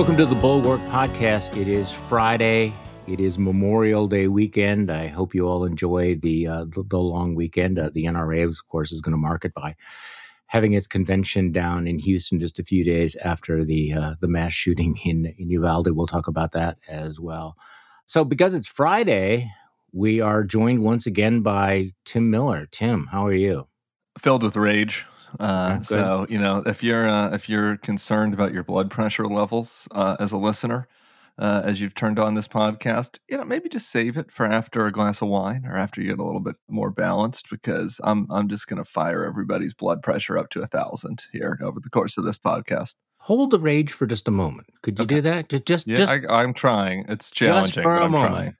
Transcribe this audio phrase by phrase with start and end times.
[0.00, 1.60] Welcome to the Bulwark Podcast.
[1.60, 2.72] It is Friday.
[3.06, 4.90] It is Memorial Day weekend.
[4.90, 7.78] I hope you all enjoy the uh, the, the, long weekend.
[7.78, 9.76] Uh, the NRA, of course, is going to mark it by
[10.46, 14.54] having its convention down in Houston just a few days after the uh, the mass
[14.54, 15.90] shooting in in Uvalde.
[15.90, 17.58] We'll talk about that as well.
[18.06, 19.52] So, because it's Friday,
[19.92, 22.66] we are joined once again by Tim Miller.
[22.70, 23.68] Tim, how are you?
[24.18, 25.04] Filled with rage.
[25.38, 29.86] Uh, so you know, if you're uh, if you're concerned about your blood pressure levels
[29.92, 30.88] uh, as a listener,
[31.38, 34.86] uh, as you've turned on this podcast, you know, maybe just save it for after
[34.86, 38.26] a glass of wine or after you get a little bit more balanced, because I'm
[38.30, 41.90] I'm just going to fire everybody's blood pressure up to a thousand here over the
[41.90, 42.94] course of this podcast.
[43.18, 44.66] Hold the rage for just a moment.
[44.82, 45.16] Could you okay.
[45.16, 45.48] do that?
[45.50, 47.04] Just, just, yeah, just I, am trying.
[47.06, 48.32] It's challenging, but I'm moment.
[48.32, 48.54] trying.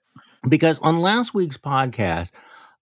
[0.49, 2.31] Because on last week's podcast,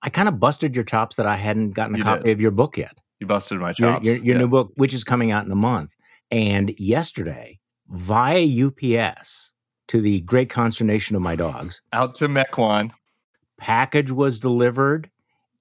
[0.02, 2.32] I kind of busted your chops that I hadn't gotten a you copy did.
[2.32, 2.98] of your book yet.
[3.20, 4.06] You busted my chops.
[4.06, 4.42] Your, your, your yeah.
[4.42, 5.92] new book, which is coming out in a month.
[6.32, 9.52] And yesterday, via UPS,
[9.90, 12.92] to the great consternation of my dogs, out to Mequon,
[13.58, 15.10] package was delivered.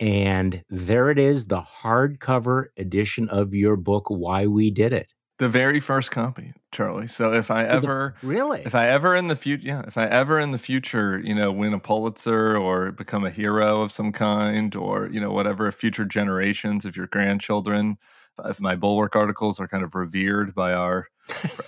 [0.01, 5.13] And there it is, the hardcover edition of your book, Why We Did It.
[5.39, 7.09] The very first copy, Charlie.
[7.09, 10.39] So if I ever really, if I ever in the future, yeah, if I ever
[10.39, 14.75] in the future, you know, win a Pulitzer or become a hero of some kind,
[14.77, 17.97] or you know, whatever, future generations of your grandchildren,
[18.45, 21.09] if my bulwark articles are kind of revered by our,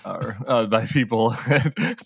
[0.04, 1.30] our uh, by people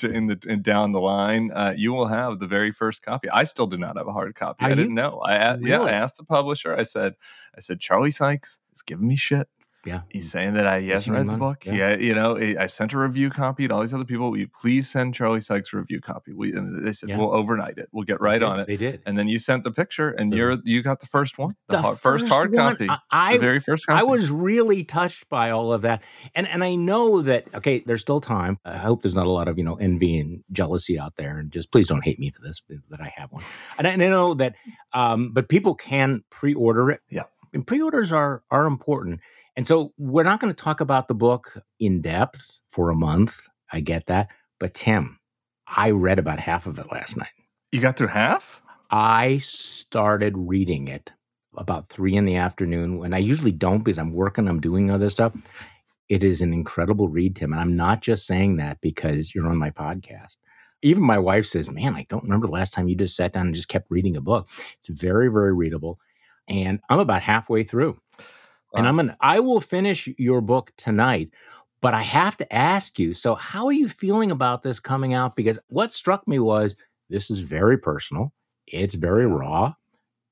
[0.02, 3.28] in the in down the line, uh, you will have the very first copy.
[3.28, 4.64] I still do not have a hard copy.
[4.64, 4.76] Are I you?
[4.76, 5.18] didn't know.
[5.18, 5.70] I really?
[5.70, 6.74] yeah, I asked the publisher.
[6.76, 7.14] I said,
[7.56, 9.48] I said, Charlie Sykes is giving me shit
[9.84, 10.02] yeah.
[10.08, 11.66] He's saying that I he hasn't read the book.
[11.66, 11.72] Yeah.
[11.74, 11.96] yeah.
[11.96, 14.30] You know, I sent a review copy to all these other people.
[14.30, 16.32] Will you please send Charlie Sykes a review copy?
[16.32, 17.18] We and they said yeah.
[17.18, 17.88] we'll overnight it.
[17.92, 18.66] We'll get right on it.
[18.66, 19.02] They did.
[19.06, 21.77] And then you sent the picture, and the, you're you got the first one, the,
[21.77, 24.00] the hard, first, hard one, copy, I, the very first copy.
[24.00, 26.02] I was really touched by all of that,
[26.34, 28.58] and and I know that okay, there's still time.
[28.64, 31.51] I hope there's not a lot of you know envy and jealousy out there, and
[31.51, 33.42] just please don't hate me for this that I have one.
[33.78, 34.56] And I, and I know that,
[34.92, 37.01] um, but people can pre-order it.
[37.11, 39.20] Yeah, and pre-orders are are important
[39.56, 43.48] and so we're not going to talk about the book in depth for a month.
[43.72, 44.28] I get that.
[44.58, 45.18] But Tim,
[45.66, 47.28] I read about half of it last night.
[47.72, 48.60] You got through half?
[48.90, 51.10] I started reading it
[51.56, 55.10] about three in the afternoon when I usually don't because I'm working, I'm doing other
[55.10, 55.34] stuff.
[56.08, 57.52] It is an incredible read, Tim.
[57.52, 60.36] And I'm not just saying that because you're on my podcast.
[60.82, 63.46] Even my wife says, Man, I don't remember the last time you just sat down
[63.46, 64.48] and just kept reading a book.
[64.78, 65.98] It's very, very readable.
[66.46, 67.98] And I'm about halfway through.
[68.77, 71.30] And I'm gonna I will finish your book tonight,
[71.80, 75.36] but I have to ask you, so how are you feeling about this coming out?
[75.36, 76.74] Because what struck me was
[77.11, 78.33] this is very personal,
[78.67, 79.74] it's very raw,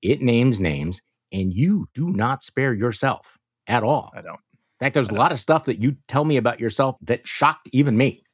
[0.01, 1.03] it names names,
[1.33, 4.13] and you do not spare yourself at all.
[4.15, 4.41] I don't.
[4.81, 7.69] In fact, there's a lot of stuff that you tell me about yourself that shocked
[7.73, 8.25] even me.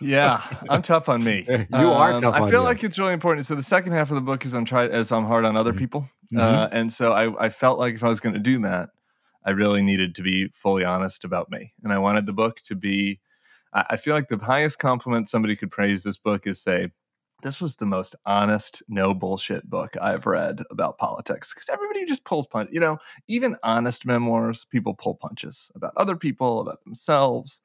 [0.00, 1.44] yeah, I'm tough on me.
[1.48, 2.34] you um, are tough.
[2.34, 3.46] I feel like it's really important.
[3.46, 5.70] So the second half of the book is I'm trying as I'm hard on other
[5.70, 5.78] mm-hmm.
[5.78, 6.00] people,
[6.32, 6.38] mm-hmm.
[6.38, 8.90] Uh, and so I, I felt like if I was going to do that,
[9.44, 11.72] I really needed to be fully honest about me.
[11.82, 13.20] And I wanted the book to be,
[13.72, 16.90] I feel like the highest compliment somebody could praise this book is say,
[17.42, 21.54] this was the most honest, no bullshit book I've read about politics.
[21.54, 22.70] Because everybody just pulls punch.
[22.72, 22.98] You know,
[23.28, 27.62] even honest memoirs, people pull punches about other people, about themselves.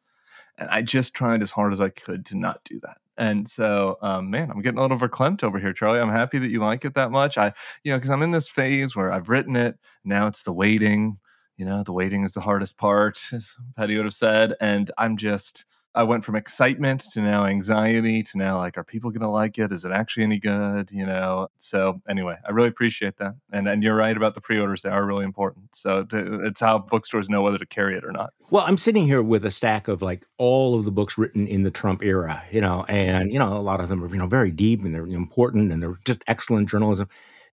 [0.60, 2.98] And I just tried as hard as I could to not do that.
[3.18, 6.00] And so, um, man, I'm getting a little verklempt over here, Charlie.
[6.00, 7.38] I'm happy that you like it that much.
[7.38, 9.78] I, you know, because I'm in this phase where I've written it.
[10.04, 11.18] Now it's the waiting
[11.58, 14.54] you know, the waiting is the hardest part, as Petty would have said.
[14.60, 15.66] And I'm just,
[15.96, 19.60] I went from excitement to now anxiety to now like, are people going to like
[19.60, 19.72] it?
[19.72, 20.90] Is it actually any good?
[20.90, 21.50] You know?
[21.58, 23.36] So anyway, I really appreciate that.
[23.52, 24.82] And and you're right about the pre-orders.
[24.82, 25.76] They are really important.
[25.76, 28.34] So to, it's how bookstores know whether to carry it or not.
[28.50, 31.62] Well, I'm sitting here with a stack of like all of the books written in
[31.62, 34.28] the Trump era, you know, and, you know, a lot of them are, you know,
[34.28, 37.08] very deep and they're important and they're just excellent journalism.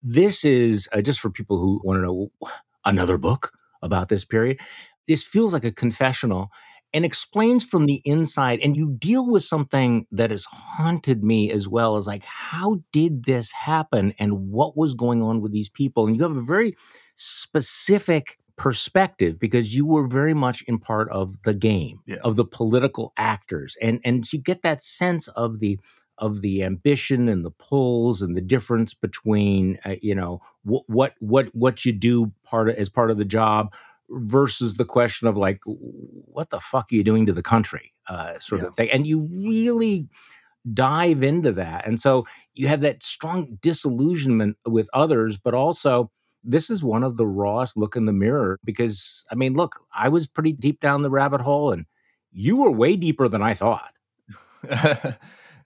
[0.03, 2.31] This is uh, just for people who want to know
[2.85, 3.51] another book
[3.81, 4.59] about this period.
[5.07, 6.51] This feels like a confessional
[6.93, 8.59] and explains from the inside.
[8.61, 13.25] And you deal with something that has haunted me as well as like, how did
[13.25, 16.07] this happen and what was going on with these people?
[16.07, 16.75] And you have a very
[17.15, 22.17] specific perspective because you were very much in part of the game yeah.
[22.23, 25.79] of the political actors and and you get that sense of the
[26.19, 31.13] of the ambition and the pulls and the difference between uh, you know what what
[31.19, 33.73] what what you do part of, as part of the job
[34.09, 38.39] versus the question of like what the fuck are you doing to the country uh,
[38.39, 38.67] sort yeah.
[38.67, 40.07] of thing and you really
[40.73, 46.11] dive into that and so you have that strong disillusionment with others but also
[46.43, 50.09] this is one of the rawest look in the mirror because i mean look i
[50.09, 51.85] was pretty deep down the rabbit hole and
[52.31, 53.93] you were way deeper than i thought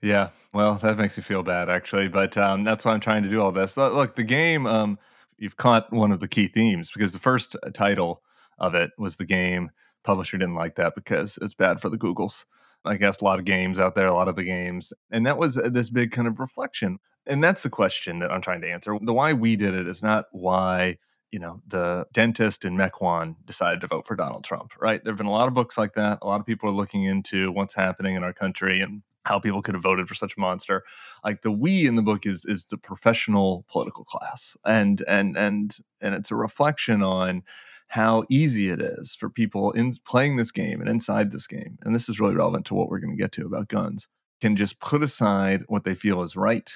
[0.02, 0.30] yeah.
[0.52, 3.40] Well, that makes me feel bad actually, but um, that's why I'm trying to do
[3.40, 3.76] all this.
[3.76, 4.98] Look, the game, um,
[5.38, 8.22] you've caught one of the key themes because the first title
[8.58, 9.70] of it was the game.
[10.04, 12.44] Publisher didn't like that because it's bad for the Googles.
[12.84, 15.38] I guess a lot of games out there, a lot of the games, and that
[15.38, 16.98] was uh, this big kind of reflection.
[17.26, 18.98] And that's the question that I'm trying to answer.
[19.00, 20.98] The why we did it is not why
[21.30, 24.72] you know the dentist in Mequon decided to vote for Donald Trump.
[24.80, 25.02] Right?
[25.02, 26.18] There've been a lot of books like that.
[26.22, 29.62] A lot of people are looking into what's happening in our country and how people
[29.62, 30.84] could have voted for such a monster.
[31.24, 35.76] Like the we in the book is is the professional political class, and and and
[36.00, 37.42] and it's a reflection on
[37.88, 41.78] how easy it is for people in playing this game and inside this game.
[41.82, 44.08] And this is really relevant to what we're going to get to about guns.
[44.40, 46.70] Can just put aside what they feel is right,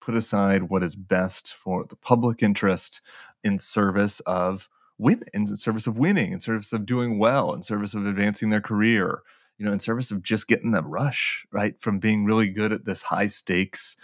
[0.00, 3.02] put aside what is best for the public interest
[3.42, 7.94] in service of win, in service of winning, in service of doing well, in service
[7.94, 9.22] of advancing their career,
[9.60, 11.78] you know, in service of just getting that rush, right?
[11.82, 13.94] From being really good at this high stakes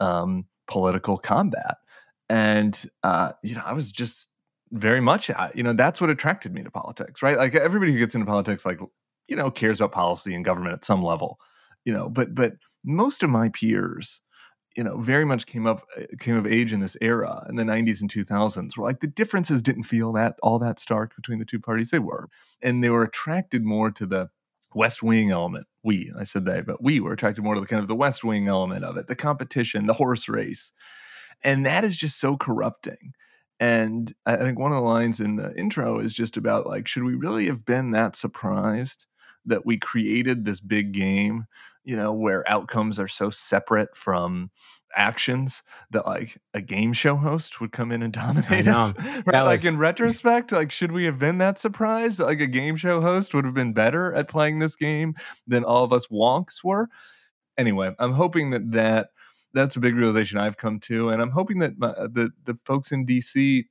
[0.00, 1.76] um, political combat.
[2.28, 4.28] And, uh, you know, I was just
[4.72, 7.38] very much, you know, that's what attracted me to politics, right?
[7.38, 8.80] Like everybody who gets into politics, like,
[9.28, 11.38] you know, cares about policy and government at some level,
[11.84, 14.20] you know, but, but most of my peers,
[14.76, 17.62] you know, very much came up, uh, came of age in this era in the
[17.62, 21.44] 90s and 2000s where like the differences didn't feel that all that stark between the
[21.44, 21.90] two parties.
[21.90, 22.28] They were.
[22.60, 24.28] And they were attracted more to the,
[24.76, 25.66] West Wing element.
[25.82, 28.22] We, I said they, but we were attracted more to the kind of the West
[28.22, 30.70] Wing element of it, the competition, the horse race.
[31.42, 33.14] And that is just so corrupting.
[33.58, 37.04] And I think one of the lines in the intro is just about like, should
[37.04, 39.06] we really have been that surprised
[39.46, 41.46] that we created this big game,
[41.86, 44.50] you know, where outcomes are so separate from
[44.96, 48.92] actions that like a game show host would come in and dominate us.
[49.24, 49.42] Right?
[49.42, 53.00] Like in retrospect, like should we have been that surprised that like a game show
[53.00, 55.14] host would have been better at playing this game
[55.46, 56.88] than all of us wonks were?
[57.56, 59.08] Anyway, I'm hoping that that
[59.54, 62.54] that's a big realization I've come to, and I'm hoping that my, uh, the the
[62.54, 63.64] folks in DC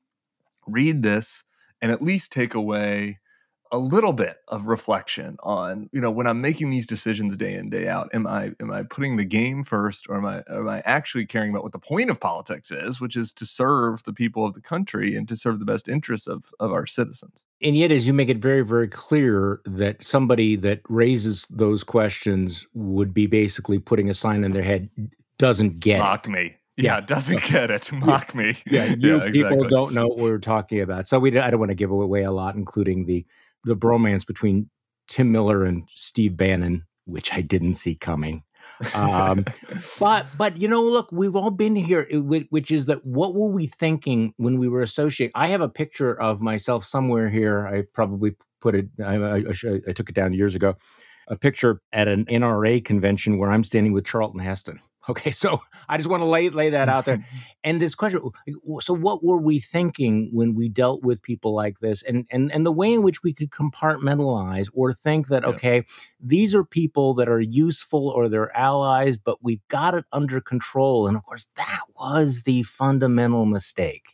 [0.68, 1.44] read this
[1.82, 3.20] and at least take away
[3.76, 7.70] a little bit of reflection on you know when i'm making these decisions day in
[7.70, 10.82] day out am i am i putting the game first or am i am i
[10.86, 14.46] actually caring about what the point of politics is which is to serve the people
[14.46, 17.92] of the country and to serve the best interests of of our citizens and yet
[17.92, 23.28] as you make it very very clear that somebody that raises those questions would be
[23.28, 24.90] basically putting a sign in their head
[25.38, 26.32] doesn't get mock it.
[26.32, 27.90] me yeah, doesn't get it.
[27.94, 28.42] Mock yeah.
[28.42, 28.58] me.
[28.66, 31.08] Yeah, you yeah, people don't know what we're talking about.
[31.08, 33.26] So we I don't want to give away a lot, including the
[33.66, 34.70] the bromance between
[35.08, 38.44] Tim Miller and Steve Bannon, which I didn't see coming.
[38.94, 39.46] um,
[40.00, 42.08] but but you know, look, we've all been here,
[42.50, 45.32] which is that what were we thinking when we were associating?
[45.36, 47.68] I have a picture of myself somewhere here.
[47.68, 48.88] I probably put it.
[49.04, 49.44] I, I,
[49.88, 50.76] I took it down years ago.
[51.28, 54.80] A picture at an NRA convention where I'm standing with Charlton Heston.
[55.08, 57.26] Okay, so I just want to lay lay that out there.
[57.64, 58.20] and this question:
[58.80, 62.66] so, what were we thinking when we dealt with people like this, and and and
[62.66, 65.50] the way in which we could compartmentalize or think that yeah.
[65.50, 65.84] okay,
[66.20, 71.08] these are people that are useful or they're allies, but we've got it under control.
[71.08, 74.06] And of course, that was the fundamental mistake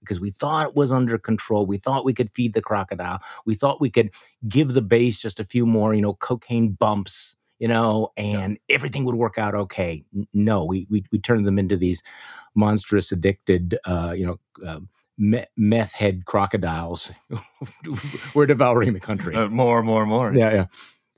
[0.00, 1.64] because we thought it was under control.
[1.64, 3.20] We thought we could feed the crocodile.
[3.46, 4.10] We thought we could
[4.48, 8.74] give the base just a few more, you know, cocaine bumps you know, and yeah.
[8.74, 10.04] everything would work out okay.
[10.34, 12.02] No, we we we turned them into these
[12.56, 14.36] monstrous, addicted, uh, you know.
[14.66, 14.80] Uh,
[15.58, 17.10] meth head crocodiles
[18.34, 20.66] we're devouring the country uh, more more more yeah yeah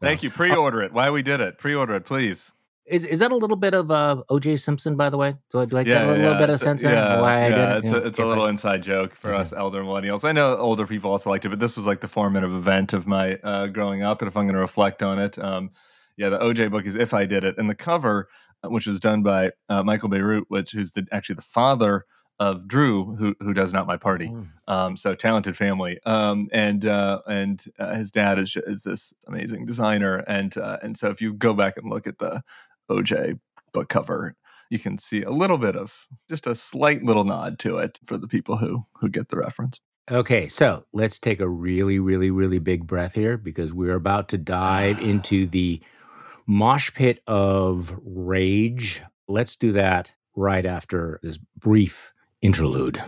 [0.00, 2.52] thank you pre-order it why we did it pre-order it please
[2.86, 4.58] is is that a little bit of uh, O.J.
[4.58, 5.36] Simpson, by the way?
[5.50, 6.28] Do I do I yeah, get a little, yeah.
[6.28, 6.82] little bit of sense?
[6.82, 10.22] Yeah, why yeah, it's, a, it's a little inside joke for us elder millennials.
[10.22, 13.06] I know older people also liked it, but this was like the formative event of
[13.06, 14.20] my uh, growing up.
[14.20, 15.70] And if I'm going to reflect on it, um,
[16.16, 18.28] yeah, the OJ book is If I Did It, and the cover,
[18.62, 22.04] uh, which was done by uh, Michael Bierut, which who's the, actually the father
[22.40, 24.33] of Drew, who who does not my party.
[24.33, 24.47] Oh.
[24.87, 29.66] Um, so talented family, um, and uh, and uh, his dad is is this amazing
[29.66, 32.42] designer, and uh, and so if you go back and look at the
[32.90, 33.38] OJ
[33.73, 34.35] book cover,
[34.71, 38.18] you can see a little bit of just a slight little nod to it for
[38.18, 39.80] the people who who get the reference.
[40.11, 44.38] Okay, so let's take a really, really, really big breath here because we're about to
[44.38, 45.80] dive into the
[46.46, 49.02] mosh pit of rage.
[49.28, 53.00] Let's do that right after this brief interlude.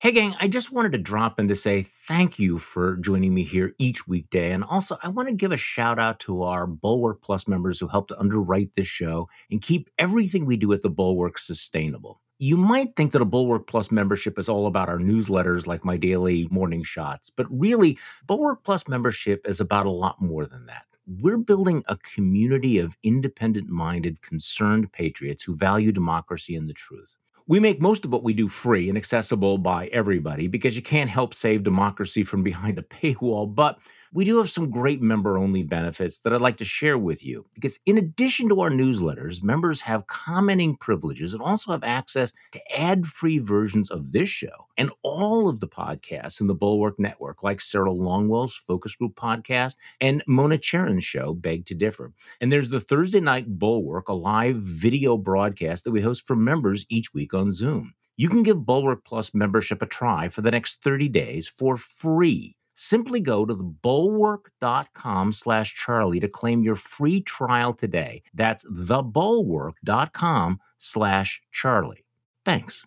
[0.00, 3.42] Hey, gang, I just wanted to drop in to say thank you for joining me
[3.42, 4.52] here each weekday.
[4.52, 7.88] And also, I want to give a shout out to our Bulwark Plus members who
[7.88, 12.20] help to underwrite this show and keep everything we do at the Bulwark sustainable.
[12.38, 15.96] You might think that a Bulwark Plus membership is all about our newsletters like my
[15.96, 20.84] daily morning shots, but really, Bulwark Plus membership is about a lot more than that
[21.08, 27.16] we're building a community of independent minded, concerned patriots who value democracy and the truth.
[27.46, 31.08] We make most of what we do free and accessible by everybody because you can't
[31.08, 33.52] help save democracy from behind a paywall.
[33.52, 33.78] But
[34.12, 37.46] we do have some great member only benefits that I'd like to share with you.
[37.54, 42.78] Because in addition to our newsletters, members have commenting privileges and also have access to
[42.78, 47.42] ad free versions of this show and all of the podcasts in the Bulwark Network,
[47.42, 52.12] like Sarah Longwell's Focus Group podcast and Mona Charen's show, Beg to Differ.
[52.40, 56.86] And there's the Thursday Night Bulwark, a live video broadcast that we host for members
[56.88, 57.94] each week on Zoom.
[58.16, 62.56] You can give Bulwark Plus membership a try for the next 30 days for free
[62.80, 68.22] Simply go to the bulwark.com slash Charlie to claim your free trial today.
[68.34, 72.04] That's thebulwark.com slash Charlie.
[72.44, 72.86] Thanks.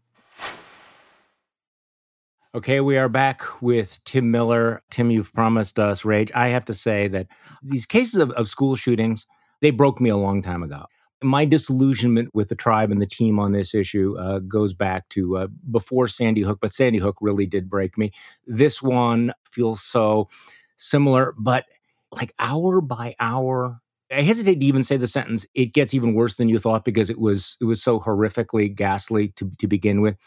[2.56, 4.82] Okay, we are back with Tim Miller.
[4.92, 6.32] Tim, you've promised us rage.
[6.34, 7.28] I have to say that
[7.62, 9.28] these cases of, of school shootings,
[9.60, 10.86] they broke me a long time ago
[11.24, 15.38] my disillusionment with the tribe and the team on this issue uh, goes back to
[15.38, 18.12] uh, before Sandy Hook, but Sandy Hook really did break me.
[18.48, 20.30] This one feels so
[20.78, 21.66] similar, but
[22.12, 23.80] like hour by hour.
[24.12, 25.46] I hesitate to even say the sentence.
[25.54, 29.30] It gets even worse than you thought because it was it was so horrifically ghastly
[29.38, 30.18] to to begin with.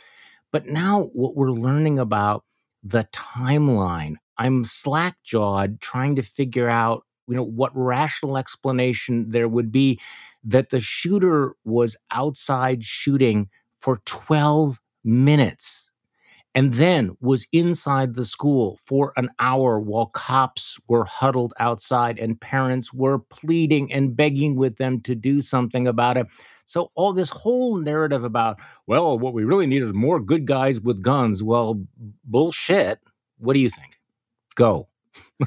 [0.52, 2.44] But now what we're learning about
[2.82, 9.48] the timeline, I'm slack jawed trying to figure out you know what rational explanation there
[9.48, 10.00] would be
[10.44, 13.48] that the shooter was outside shooting
[13.80, 15.90] for 12 minutes
[16.54, 22.40] and then was inside the school for an hour while cops were huddled outside and
[22.40, 26.26] parents were pleading and begging with them to do something about it.
[26.64, 30.80] So, all this whole narrative about, well, what we really need is more good guys
[30.80, 31.42] with guns.
[31.42, 31.82] Well,
[32.24, 33.00] bullshit.
[33.38, 33.98] What do you think?
[34.54, 34.88] Go.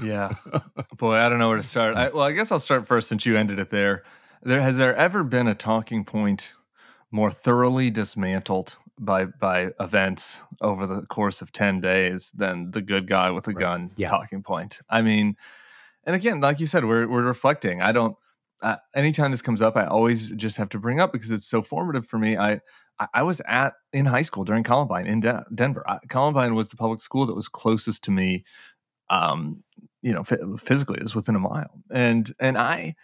[0.04, 0.36] yeah.
[0.98, 1.96] Boy, I don't know where to start.
[1.96, 4.04] I, well, I guess I'll start first since you ended it there.
[4.44, 6.54] There has there ever been a talking point
[7.12, 13.08] more thoroughly dismantled by by events over the course of 10 days than the good
[13.08, 13.60] guy with a right.
[13.60, 14.10] gun yeah.
[14.10, 14.80] talking point.
[14.90, 15.36] I mean,
[16.06, 17.82] and again, like you said, we're we're reflecting.
[17.82, 18.16] I don't
[18.62, 21.62] uh, anytime this comes up, I always just have to bring up because it's so
[21.62, 22.38] formative for me.
[22.38, 22.62] I
[23.14, 25.84] I was at in high school during Columbine in De- Denver.
[25.88, 28.44] I, Columbine was the public school that was closest to me
[29.10, 29.64] um,
[30.02, 31.82] you know, f- physically, it was within a mile.
[31.92, 32.96] And and I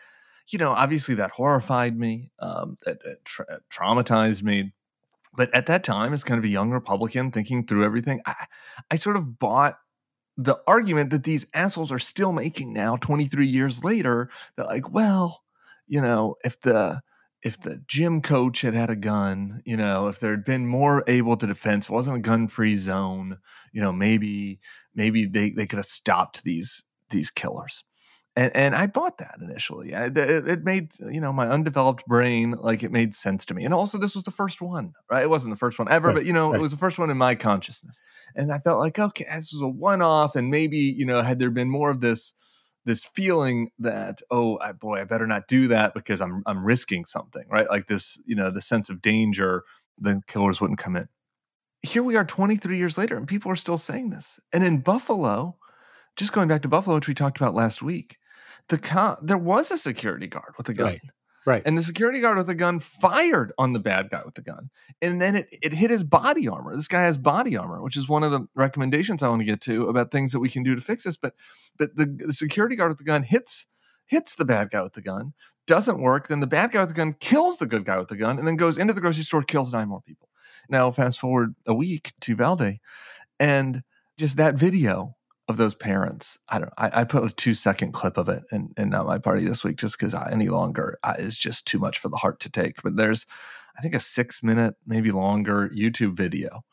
[0.50, 2.77] you know, obviously that horrified me, um,
[3.23, 4.73] tra- traumatized me.
[5.35, 8.45] But at that time, as kind of a young Republican thinking through everything, I,
[8.91, 9.77] I sort of bought
[10.38, 14.29] the argument that these assholes are still making now, 23 years later.
[14.57, 15.43] That like, well,
[15.88, 17.01] you know, if the
[17.41, 21.03] if the gym coach had had a gun, you know, if there had been more
[21.07, 23.39] able to defense, wasn't a gun free zone,
[23.71, 24.59] you know, maybe
[24.93, 27.83] maybe they they could have stopped these these killers
[28.35, 29.93] and and I bought that initially.
[29.93, 33.63] I, it, it, made you know my undeveloped brain like it made sense to me.
[33.63, 35.23] And also, this was the first one, right?
[35.23, 36.57] It wasn't the first one ever, right, but you know, right.
[36.57, 37.99] it was the first one in my consciousness.
[38.35, 41.51] And I felt like, okay, this was a one-off, and maybe you know, had there
[41.51, 42.33] been more of this
[42.85, 47.05] this feeling that oh I, boy, I better not do that because I'm I'm risking
[47.05, 47.69] something, right?
[47.69, 49.63] Like this, you know, the sense of danger,
[49.99, 51.07] the killers wouldn't come in.
[51.83, 54.39] Here we are, 23 years later, and people are still saying this.
[54.53, 55.57] And in Buffalo,
[56.15, 58.17] just going back to Buffalo, which we talked about last week
[58.70, 60.88] the there was a security guard with a gun.
[60.88, 61.01] Right.
[61.46, 61.62] Right.
[61.65, 64.70] And the security guard with a gun fired on the bad guy with the gun.
[65.01, 66.74] And then it, it hit his body armor.
[66.74, 69.60] This guy has body armor, which is one of the recommendations I want to get
[69.62, 71.17] to about things that we can do to fix this.
[71.17, 71.34] But
[71.77, 73.65] but the, the security guard with the gun hits
[74.05, 75.34] hits the bad guy with the gun,
[75.67, 76.27] doesn't work.
[76.27, 78.48] Then the bad guy with the gun kills the good guy with the gun, and
[78.48, 80.29] then goes into the grocery store, kills nine more people.
[80.70, 82.77] Now, fast forward a week to Uvalde,
[83.39, 83.84] and
[84.17, 85.15] just that video
[85.47, 86.38] of those parents.
[86.47, 86.73] I don't.
[86.77, 89.63] I, I put a two second clip of it in, in not my party this
[89.63, 92.81] week just because any longer is just too much for the heart to take.
[92.81, 93.25] But there's,
[93.77, 96.63] I think, a six minute, maybe longer YouTube video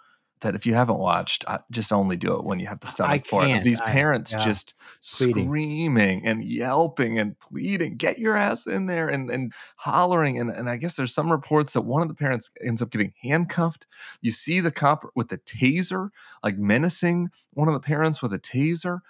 [0.41, 3.27] that if you haven't watched, uh, just only do it when you have the stomach
[3.27, 3.63] for it.
[3.63, 4.45] These parents I, yeah.
[4.45, 4.75] just
[5.19, 5.47] pleading.
[5.47, 10.39] screaming and yelping and pleading, get your ass in there and, and hollering.
[10.39, 13.13] And, and I guess there's some reports that one of the parents ends up getting
[13.23, 13.87] handcuffed.
[14.21, 16.11] You see the cop with the taser,
[16.43, 19.01] like menacing one of the parents with a taser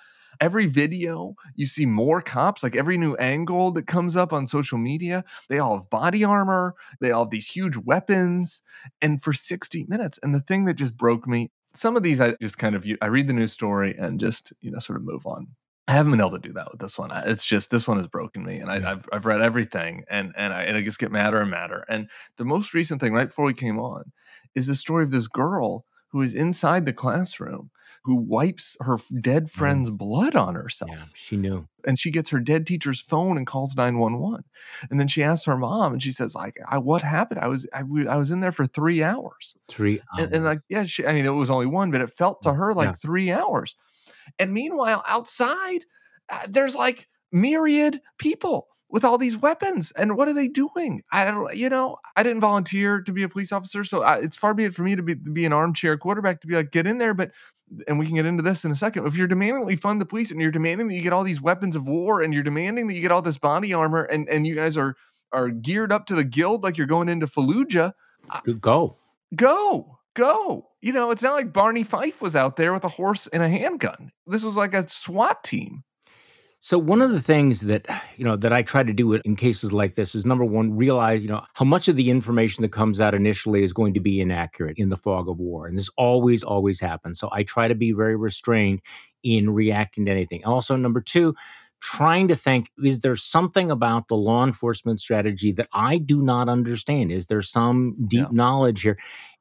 [0.40, 4.78] every video you see more cops like every new angle that comes up on social
[4.78, 8.62] media they all have body armor they all have these huge weapons
[9.02, 12.34] and for 60 minutes and the thing that just broke me some of these i
[12.40, 15.26] just kind of i read the news story and just you know sort of move
[15.26, 15.46] on
[15.88, 17.10] I haven't been able to do that with this one.
[17.10, 20.52] It's just this one has broken me, and I, have I've read everything, and and
[20.52, 21.84] I, and I just get madder and madder.
[21.88, 24.12] And the most recent thing, right before we came on,
[24.54, 27.70] is the story of this girl who is inside the classroom
[28.04, 29.58] who wipes her dead mm-hmm.
[29.58, 29.98] friend's mm.
[29.98, 30.90] blood on herself.
[30.90, 31.68] Yeah, she knew.
[31.86, 34.44] And she gets her dead teacher's phone and calls 911.
[34.90, 37.40] And then she asks her mom and she says like, I, what happened?
[37.40, 39.54] I was, I, I, was in there for three hours.
[39.68, 40.24] Three hours.
[40.24, 42.52] And, and like, yeah, she, I mean, it was only one, but it felt to
[42.52, 42.92] her like yeah.
[42.92, 43.76] three hours.
[44.38, 45.84] And meanwhile, outside,
[46.28, 51.24] uh, there's like myriad people with all these weapons and what are they doing i
[51.24, 54.52] don't you know i didn't volunteer to be a police officer so I, it's far
[54.52, 56.86] be it for me to be, to be an armchair quarterback to be like get
[56.86, 57.30] in there but
[57.86, 59.06] and we can get into this in a second.
[59.06, 61.24] If you're demanding that we fund the police and you're demanding that you get all
[61.24, 64.28] these weapons of war and you're demanding that you get all this body armor and,
[64.28, 64.96] and you guys are
[65.32, 67.92] are geared up to the guild like you're going into Fallujah,
[68.60, 68.96] go.
[69.34, 69.98] Go.
[70.14, 70.68] Go.
[70.80, 73.48] You know, it's not like Barney Fife was out there with a horse and a
[73.48, 74.10] handgun.
[74.26, 75.84] This was like a SWAT team.
[76.62, 77.86] So one of the things that
[78.16, 81.22] you know that I try to do in cases like this is number one, realize
[81.22, 84.20] you know how much of the information that comes out initially is going to be
[84.20, 87.18] inaccurate in the fog of war, and this always always happens.
[87.18, 88.82] So I try to be very restrained
[89.22, 90.44] in reacting to anything.
[90.44, 91.34] Also, number two,
[91.80, 96.50] trying to think is there something about the law enforcement strategy that I do not
[96.50, 97.10] understand?
[97.10, 98.36] Is there some deep yeah.
[98.36, 98.98] knowledge here?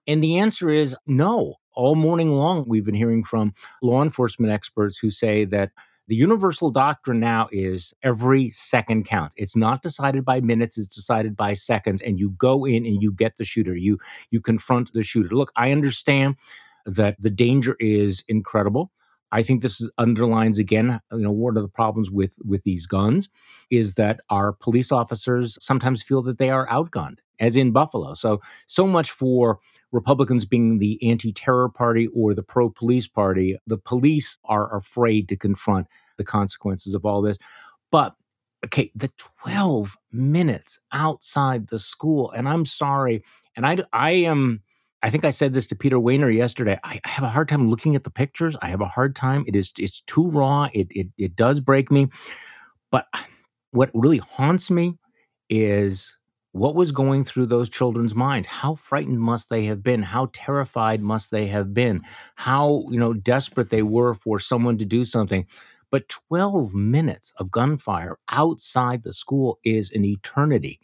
[0.08, 1.56] And the answer is no.
[1.74, 5.72] All morning long, we've been hearing from law enforcement experts who say that
[6.10, 9.36] the universal doctrine now is every second counts.
[9.38, 13.14] It's not decided by minutes, it's decided by seconds and you go in and you
[13.14, 13.76] get the shooter.
[13.76, 14.00] You
[14.32, 15.30] you confront the shooter.
[15.36, 16.38] Look, I understand
[16.88, 18.92] that the danger is incredible.
[19.32, 22.86] I think this underlines again, uh, you know, one of the problems with with these
[22.86, 23.30] guns
[23.70, 28.14] is that our police officers sometimes feel that they are outgunned, as in Buffalo.
[28.14, 29.60] So so much for
[29.92, 33.58] Republicans being the anti-terror party or the pro-police party.
[33.68, 37.38] The police are afraid to confront the consequences of all this.
[37.92, 38.16] But
[38.66, 39.12] okay, the
[39.44, 43.24] 12 minutes outside the school, and I'm sorry,
[43.56, 44.62] and I I am
[45.02, 46.78] I think I said this to Peter Wehner yesterday.
[46.84, 48.58] I have a hard time looking at the pictures.
[48.62, 49.46] I have a hard time.
[49.48, 50.70] It is it's too raw.
[50.74, 52.08] It it it does break me.
[52.92, 53.08] But
[53.72, 54.98] what really haunts me
[55.50, 56.18] is
[56.52, 61.00] what was going through those children's minds how frightened must they have been how terrified
[61.00, 62.02] must they have been
[62.36, 65.46] how you know desperate they were for someone to do something
[65.92, 70.80] but 12 minutes of gunfire outside the school is an eternity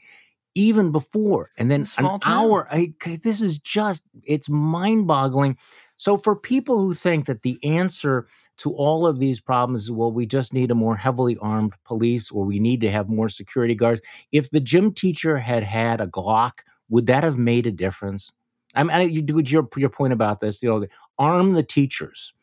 [0.55, 2.19] even before and then an town.
[2.23, 5.57] hour I, this is just it's mind-boggling.
[5.97, 10.11] So for people who think that the answer to all of these problems is well
[10.11, 13.75] we just need a more heavily armed police or we need to have more security
[13.75, 18.31] guards if the gym teacher had had a glock would that have made a difference?
[18.73, 20.85] I mean you do your, your point about this you know
[21.19, 22.33] arm the teachers.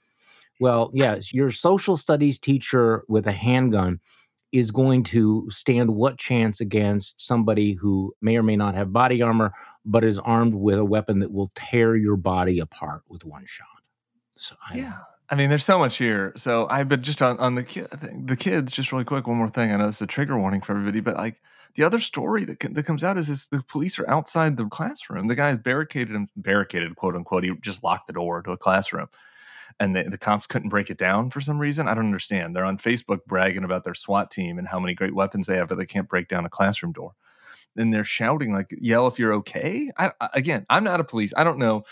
[0.60, 4.00] Well yes your social studies teacher with a handgun
[4.52, 9.22] is going to stand what chance against somebody who may or may not have body
[9.22, 9.52] armor,
[9.84, 13.66] but is armed with a weapon that will tear your body apart with one shot?
[14.36, 14.98] So I yeah.
[15.30, 16.34] I mean, there's so much here.
[16.36, 17.62] So I, but just on, on the
[18.22, 19.72] the kids, just really quick, one more thing.
[19.72, 21.40] I know it's a trigger warning for everybody, but like
[21.74, 25.28] the other story that that comes out is this: the police are outside the classroom.
[25.28, 27.44] The guy barricaded him, barricaded, quote unquote.
[27.44, 29.08] He just locked the door to a classroom
[29.80, 31.88] and the, the cops couldn't break it down for some reason.
[31.88, 32.54] I don't understand.
[32.54, 35.68] They're on Facebook bragging about their SWAT team and how many great weapons they have,
[35.68, 37.12] but they can't break down a classroom door.
[37.76, 41.32] And they're shouting like, "Yell if you're okay." I, again, I'm not a police.
[41.36, 41.84] I don't know.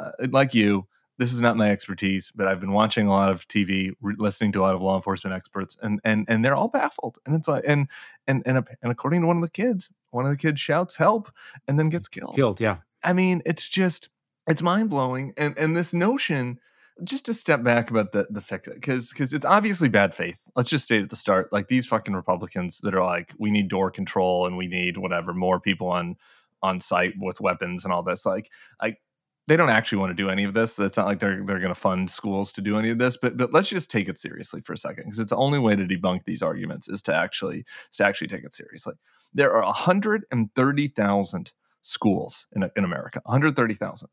[0.00, 0.86] Uh, like you,
[1.18, 4.52] this is not my expertise, but I've been watching a lot of TV, re- listening
[4.52, 7.18] to a lot of law enforcement experts, and and and they're all baffled.
[7.26, 7.88] And it's like, and
[8.26, 11.30] and and and according to one of the kids, one of the kids shouts help
[11.66, 12.36] and then gets killed.
[12.36, 12.78] Killed, yeah.
[13.02, 14.08] I mean, it's just
[14.46, 16.60] it's mind blowing, and and this notion
[17.04, 20.50] just to step back about the the fix because because it's obviously bad faith.
[20.56, 23.68] Let's just state at the start, like these fucking Republicans that are like, we need
[23.68, 26.16] door control and we need whatever more people on
[26.62, 28.26] on site with weapons and all this.
[28.26, 28.50] Like,
[28.82, 28.98] like
[29.46, 30.78] they don't actually want to do any of this.
[30.78, 33.16] It's not like they're they're going to fund schools to do any of this.
[33.16, 35.76] But but let's just take it seriously for a second because it's the only way
[35.76, 38.94] to debunk these arguments is to actually to actually take it seriously.
[39.32, 43.20] There are 130,000 schools in in America.
[43.24, 44.08] 130,000 uh,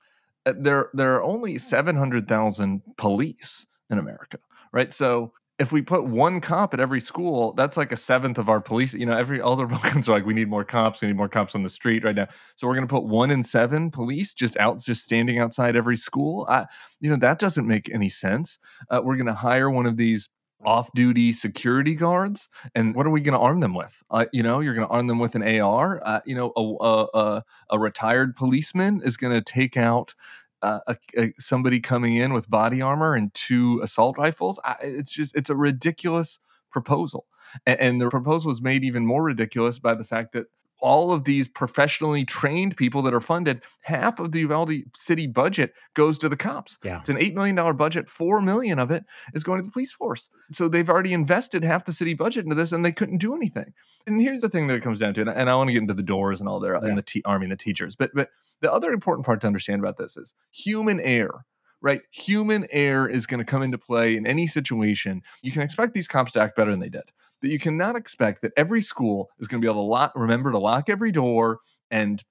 [0.46, 4.40] there there are only 700,000 police in America,
[4.72, 4.94] right?
[4.94, 8.60] So if we put one cop at every school, that's like a seventh of our
[8.60, 8.94] police.
[8.94, 11.30] You know, every all the Republicans are like, we need more cops, we need more
[11.30, 12.28] cops on the street right now.
[12.56, 15.96] So we're going to put one in seven police just out, just standing outside every
[15.96, 16.46] school.
[16.50, 16.66] I,
[17.00, 18.60] you know, that doesn't make any sense.
[18.90, 20.30] Uh, we're going to hire one of these
[20.66, 24.04] off-duty security guards and what are we going to arm them with?
[24.10, 27.18] Uh, you know you're going to arm them with an ar uh, you know a,
[27.18, 30.14] a, a, retired policeman is going to take out
[30.62, 30.80] uh,
[31.18, 34.60] a, somebody coming in with body armor and two assault rifles.
[34.64, 36.40] I, it's just it's a ridiculous
[36.72, 37.28] proposal.
[37.66, 40.48] And, and the proposal is made even more ridiculous by the fact that
[40.80, 45.74] all of these professionally trained people that are funded, half of the Uvalde city budget
[45.94, 46.78] goes to the cops.
[46.84, 47.00] Yeah.
[47.00, 48.10] It's an $8 million budget.
[48.10, 50.30] 4 million of it is going to the police force.
[50.52, 53.74] So they've already invested half the city budget into this and they couldn't do anything.
[54.06, 55.74] And here's the thing that it comes down to, and I, and I want to
[55.74, 56.88] get into the doors and all there yeah.
[56.88, 57.96] and the t- army and the teachers.
[57.96, 58.30] But, but
[58.62, 61.46] the other important part to understand about this is human error
[61.82, 62.02] right?
[62.10, 65.22] Human error is going to come into play in any situation.
[65.44, 67.04] You can expect these cops to act better than they did
[67.42, 70.52] that you cannot expect that every school is going to be able to lock, remember
[70.52, 71.60] to lock every door
[71.92, 72.24] and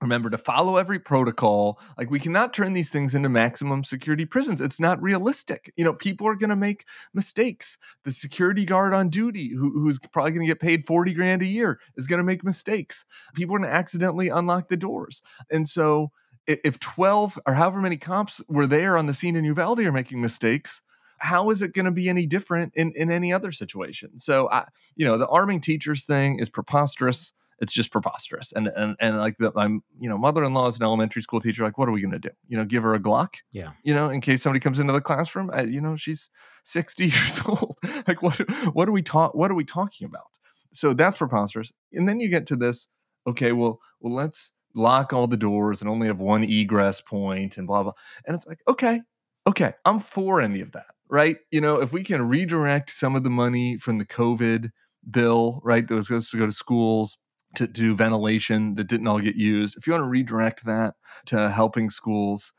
[0.00, 1.80] remember to follow every protocol.
[1.96, 4.60] Like we cannot turn these things into maximum security prisons.
[4.60, 5.72] It's not realistic.
[5.76, 7.78] You know people are going to make mistakes.
[8.04, 11.46] The security guard on duty who, who's probably going to get paid 40 grand a
[11.46, 13.04] year is going to make mistakes.
[13.34, 15.22] People are going to accidentally unlock the doors.
[15.50, 16.10] And so
[16.46, 20.20] if 12 or however many cops were there on the scene in uvalde are making
[20.20, 20.80] mistakes
[21.18, 24.18] how is it going to be any different in, in any other situation?
[24.18, 27.32] So, I, you know, the arming teachers thing is preposterous.
[27.58, 28.52] It's just preposterous.
[28.52, 29.66] And and and like the, my
[29.98, 31.64] you know mother-in-law is an elementary school teacher.
[31.64, 32.28] Like, what are we going to do?
[32.48, 33.36] You know, give her a Glock?
[33.50, 33.70] Yeah.
[33.82, 35.50] You know, in case somebody comes into the classroom.
[35.52, 36.28] I, you know, she's
[36.64, 37.76] sixty years old.
[38.06, 38.38] like, what
[38.74, 39.34] what are we talk?
[39.34, 40.26] What are we talking about?
[40.72, 41.72] So that's preposterous.
[41.92, 42.88] And then you get to this.
[43.26, 47.66] Okay, well, well, let's lock all the doors and only have one egress point and
[47.66, 47.92] blah blah.
[48.26, 49.00] And it's like, okay,
[49.46, 51.38] okay, I'm for any of that right?
[51.50, 54.70] You know, if we can redirect some of the money from the COVID
[55.10, 57.18] bill, right, that was supposed to go to schools
[57.54, 60.94] to do ventilation that didn't all get used, if you want to redirect that
[61.26, 62.52] to helping schools,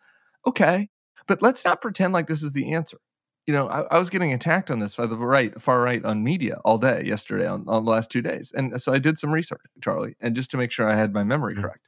[0.46, 0.90] okay.
[1.28, 2.98] But let's not pretend like this is the answer.
[3.46, 6.24] You know, I, I was getting attacked on this by the right, far right on
[6.24, 8.52] media all day yesterday on, on the last two days.
[8.56, 11.24] And so I did some research, Charlie, and just to make sure I had my
[11.24, 11.64] memory mm-hmm.
[11.64, 11.82] correct.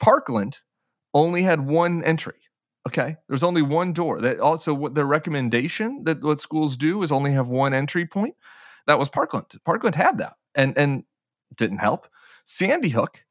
[0.00, 0.60] Parkland
[1.12, 2.34] only had one entry
[2.86, 4.20] Okay, there's only one door.
[4.20, 8.36] That also what the recommendation that what schools do is only have one entry point.
[8.86, 9.46] That was Parkland.
[9.64, 11.04] Parkland had that, and and
[11.56, 12.06] didn't help.
[12.44, 13.24] Sandy Hook.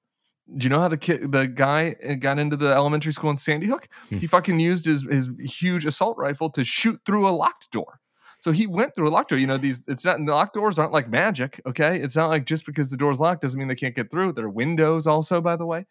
[0.57, 3.37] Do you know how the kid, the guy uh, got into the elementary school in
[3.37, 3.87] Sandy Hook?
[4.09, 4.17] Hmm.
[4.17, 7.99] He fucking used his his huge assault rifle to shoot through a locked door.
[8.39, 9.39] So he went through a locked door.
[9.39, 11.61] You know, these it's not the locked doors aren't like magic.
[11.65, 14.33] Okay, it's not like just because the door's locked doesn't mean they can't get through.
[14.33, 15.85] There are windows also, by the way.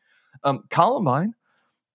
[0.45, 1.35] Um, Columbine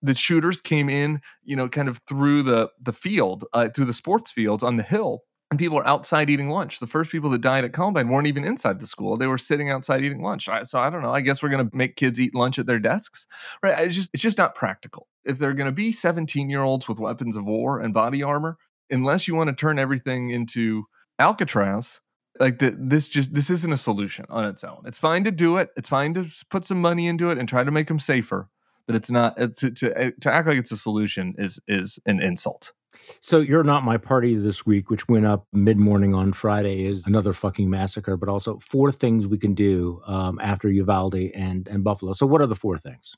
[0.02, 3.92] the shooters came in, you know, kind of through the the field, uh, through the
[3.92, 6.78] sports fields on the hill, and people were outside eating lunch.
[6.78, 9.70] The first people that died at Columbine weren't even inside the school; they were sitting
[9.70, 10.48] outside eating lunch.
[10.64, 11.12] So I don't know.
[11.12, 13.26] I guess we're going to make kids eat lunch at their desks,
[13.62, 13.78] right?
[13.78, 15.08] It's just it's just not practical.
[15.24, 18.58] If they're going to be 17 year olds with weapons of war and body armor,
[18.90, 20.84] unless you want to turn everything into
[21.18, 22.00] Alcatraz,
[22.38, 24.82] like the, this just this isn't a solution on its own.
[24.86, 25.70] It's fine to do it.
[25.76, 28.48] It's fine to put some money into it and try to make them safer
[28.88, 32.20] but it's not to, to eh, to act like it's a solution is is an
[32.20, 32.72] insult.
[33.20, 37.06] So you're not my party this week, which went up mid morning on Friday, is
[37.06, 38.16] another fucking massacre.
[38.16, 42.14] But also four things we can do um, after Uvalde and and Buffalo.
[42.14, 43.14] So what are the four things?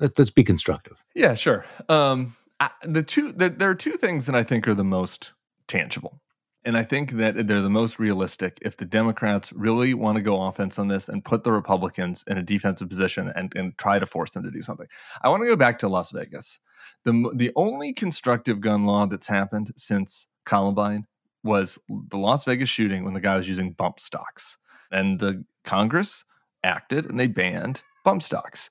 [0.00, 1.02] Let, us be constructive.
[1.14, 1.64] Yeah, sure.
[1.88, 5.34] Um, I, the two there, there are two things that I think are the most
[5.68, 6.20] tangible.
[6.64, 10.42] And I think that they're the most realistic if the Democrats really want to go
[10.42, 14.06] offense on this and put the Republicans in a defensive position and, and try to
[14.06, 14.86] force them to do something.
[15.22, 16.60] I want to go back to Las Vegas.
[17.02, 21.06] The, the only constructive gun law that's happened since Columbine
[21.42, 24.58] was the Las Vegas shooting when the guy was using bump stocks.
[24.92, 26.24] And the Congress
[26.62, 28.70] acted and they banned bump stocks.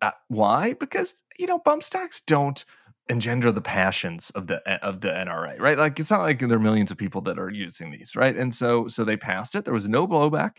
[0.00, 0.72] Uh, why?
[0.72, 2.64] Because, you know, bump stocks don't
[3.10, 5.76] engender the passions of the of the NRA, right?
[5.76, 8.36] Like it's not like there are millions of people that are using these, right?
[8.36, 9.64] And so so they passed it.
[9.64, 10.58] There was no blowback.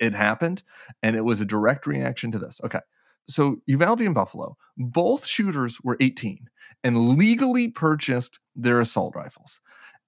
[0.00, 0.64] It happened,
[1.02, 2.60] and it was a direct reaction to this.
[2.64, 2.80] Okay.
[3.28, 6.50] So Uvalde and Buffalo, both shooters were 18
[6.82, 9.60] and legally purchased their assault rifles.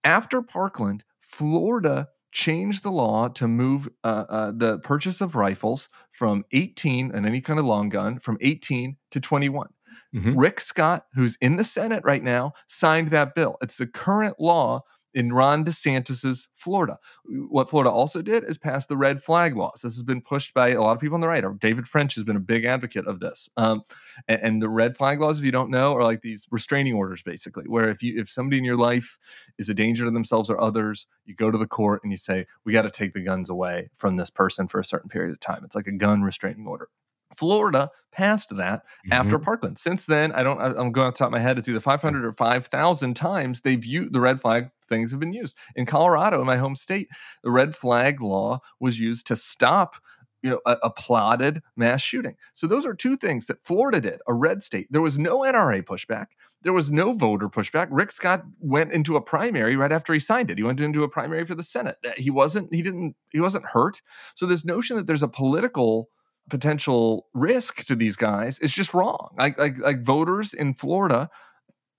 [0.05, 6.45] After Parkland, Florida changed the law to move uh, uh, the purchase of rifles from
[6.53, 9.69] 18 and any kind of long gun from 18 to 21.
[10.15, 10.39] Mm-hmm.
[10.39, 13.57] Rick Scott, who's in the Senate right now, signed that bill.
[13.61, 14.83] It's the current law
[15.17, 16.99] in Ron DeSantis's Florida.
[17.25, 19.81] What Florida also did is pass the red flag laws.
[19.83, 21.43] This has been pushed by a lot of people on the right.
[21.59, 23.49] David French has been a big advocate of this.
[23.57, 23.83] Um,
[24.29, 27.23] and, and, the red flag laws, if you don't know, are like these restraining orders,
[27.23, 29.19] basically, where if you if somebody in your life
[29.57, 32.47] is a danger to themselves or others, you go to the court and you say,
[32.65, 35.41] "We got to take the guns away from this person for a certain period of
[35.41, 36.89] time." It's like a gun restraining order.
[37.37, 39.13] Florida passed that mm-hmm.
[39.13, 39.79] after Parkland.
[39.79, 40.61] Since then, I don't.
[40.61, 41.59] I'm going off the top of my head.
[41.59, 45.57] It's either 500 or 5,000 times they've used the red flag things have been used
[45.75, 47.09] in Colorado, in my home state.
[47.43, 49.97] The red flag law was used to stop
[50.43, 52.37] you know, a, a, plotted mass shooting.
[52.55, 54.87] So those are two things that Florida did, a red state.
[54.91, 56.27] There was no NRA pushback.
[56.63, 57.89] There was no voter pushback.
[57.91, 60.59] Rick Scott went into a primary right after he signed it.
[60.59, 61.97] He went into a primary for the Senate.
[62.17, 64.03] He wasn't, he didn't, he wasn't hurt.
[64.35, 66.11] So this notion that there's a political
[66.49, 69.35] potential risk to these guys is just wrong.
[69.39, 71.31] Like like like voters in Florida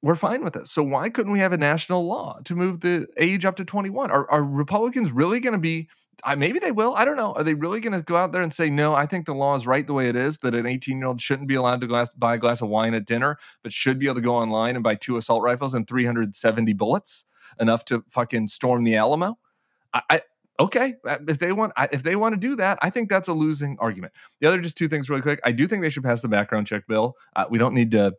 [0.01, 0.67] we're fine with it.
[0.67, 4.11] So why couldn't we have a national law to move the age up to 21?
[4.11, 5.89] Are, are Republicans really going to be?
[6.23, 6.95] Uh, maybe they will.
[6.95, 7.33] I don't know.
[7.33, 8.95] Are they really going to go out there and say no?
[8.95, 10.37] I think the law is right the way it is.
[10.39, 12.93] That an 18 year old shouldn't be allowed to glass, buy a glass of wine
[12.93, 15.87] at dinner, but should be able to go online and buy two assault rifles and
[15.87, 17.25] 370 bullets,
[17.59, 19.37] enough to fucking storm the Alamo.
[19.93, 20.21] I
[20.59, 23.33] okay uh, if they want if they want to do that i think that's a
[23.33, 26.21] losing argument the other just two things really quick i do think they should pass
[26.21, 28.13] the background check bill uh, we don't need to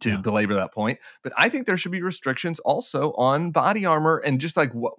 [0.00, 0.16] to yeah.
[0.18, 0.98] belabor that point.
[1.22, 4.94] But I think there should be restrictions also on body armor and just like what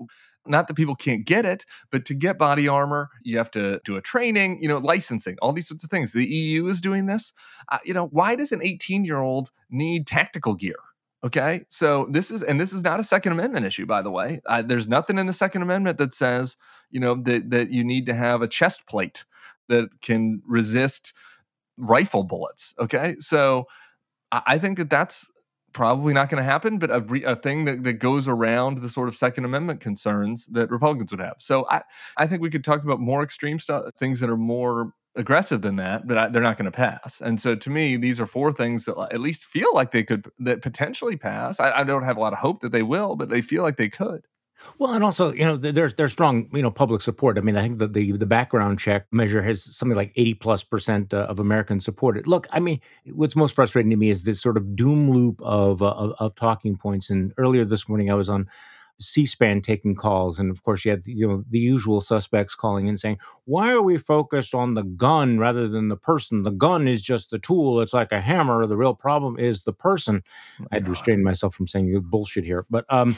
[0.48, 3.98] not that people can't get it, but to get body armor, you have to do
[3.98, 6.14] a training, you know, licensing, all these sorts of things.
[6.14, 7.34] The EU is doing this.
[7.72, 10.78] Uh, you know, why does an 18 year old need tactical gear?
[11.22, 14.40] Okay, so this is, and this is not a Second Amendment issue, by the way.
[14.64, 16.56] There's nothing in the Second Amendment that says,
[16.92, 19.26] you know, that that you need to have a chest plate
[19.68, 21.14] that can resist
[21.78, 22.74] rifle bullets.
[22.80, 23.66] Okay, so
[24.32, 25.28] I think that that's
[25.74, 28.90] probably not going to happen, but a, re- a thing that, that goes around the
[28.90, 31.36] sort of Second Amendment concerns that Republicans would have.
[31.40, 31.84] So I,
[32.18, 35.76] I think we could talk about more extreme stuff, things that are more aggressive than
[35.78, 37.22] that, but I, they're not going to pass.
[37.22, 40.30] And so to me, these are four things that at least feel like they could
[40.40, 41.60] that potentially pass.
[41.60, 43.78] I, I don't have a lot of hope that they will, but they feel like
[43.78, 44.26] they could.
[44.78, 47.38] Well, and also, you know, there's there's strong, you know, public support.
[47.38, 50.64] I mean, I think that the the background check measure has something like 80 plus
[50.64, 52.28] percent uh, of Americans support it.
[52.28, 52.80] Look, I mean,
[53.14, 56.36] what's most frustrating to me is this sort of doom loop of, uh, of, of
[56.36, 57.10] talking points.
[57.10, 58.50] And earlier this morning, I was on
[59.00, 62.98] C-SPAN taking calls, and of course, you had you know the usual suspects calling in
[62.98, 66.44] saying, "Why are we focused on the gun rather than the person?
[66.44, 68.66] The gun is just the tool; it's like a hammer.
[68.68, 70.24] The real problem is the person."
[70.62, 73.16] Oh, I'd restrain myself from saying you're bullshit here, but um,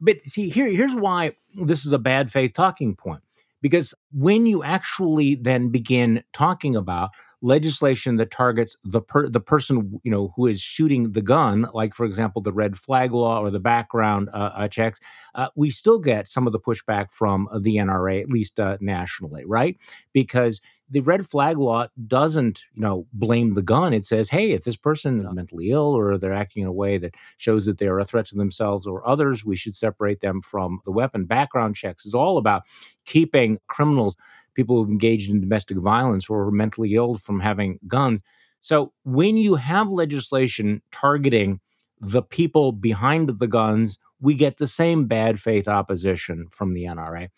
[0.00, 1.32] but see, here, here's why
[1.64, 3.22] this is a bad faith talking point.
[3.62, 7.10] Because when you actually then begin talking about
[7.44, 11.94] legislation that targets the per, the person you know who is shooting the gun, like
[11.94, 14.98] for example the red flag law or the background uh, uh, checks,
[15.34, 19.44] uh, we still get some of the pushback from the NRA, at least uh, nationally,
[19.44, 19.76] right?
[20.14, 23.92] Because the red flag law doesn't, you know, blame the gun.
[23.92, 26.98] It says, hey, if this person is mentally ill or they're acting in a way
[26.98, 30.80] that shows that they're a threat to themselves or others, we should separate them from
[30.84, 31.24] the weapon.
[31.24, 32.62] Background checks is all about
[33.06, 34.16] keeping criminals,
[34.54, 38.22] people who've engaged in domestic violence or are mentally ill from having guns.
[38.60, 41.60] So when you have legislation targeting
[42.00, 47.28] the people behind the guns, we get the same bad faith opposition from the NRA.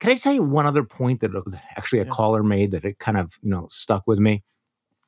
[0.00, 1.42] Can I tell you one other point that uh,
[1.76, 2.10] actually a yeah.
[2.10, 4.42] caller made that it kind of, you know, stuck with me?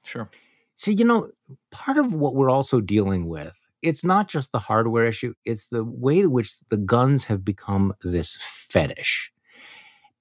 [0.05, 0.29] Sure.
[0.77, 1.31] So, you know,
[1.71, 5.85] part of what we're also dealing with, it's not just the hardware issue, it's the
[5.85, 9.33] way in which the guns have become this fetish.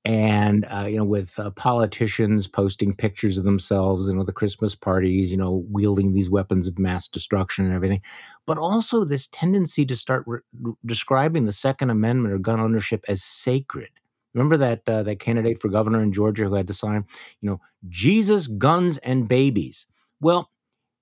[0.05, 4.75] And, uh, you know, with uh, politicians posting pictures of themselves, you know, the Christmas
[4.75, 8.01] parties, you know, wielding these weapons of mass destruction and everything,
[8.45, 10.41] but also this tendency to start re-
[10.85, 13.89] describing the Second Amendment or gun ownership as sacred
[14.33, 17.05] Remember that uh, that candidate for governor in Georgia who had to sign,
[17.41, 19.85] you know, Jesus, guns, and babies.
[20.19, 20.49] Well,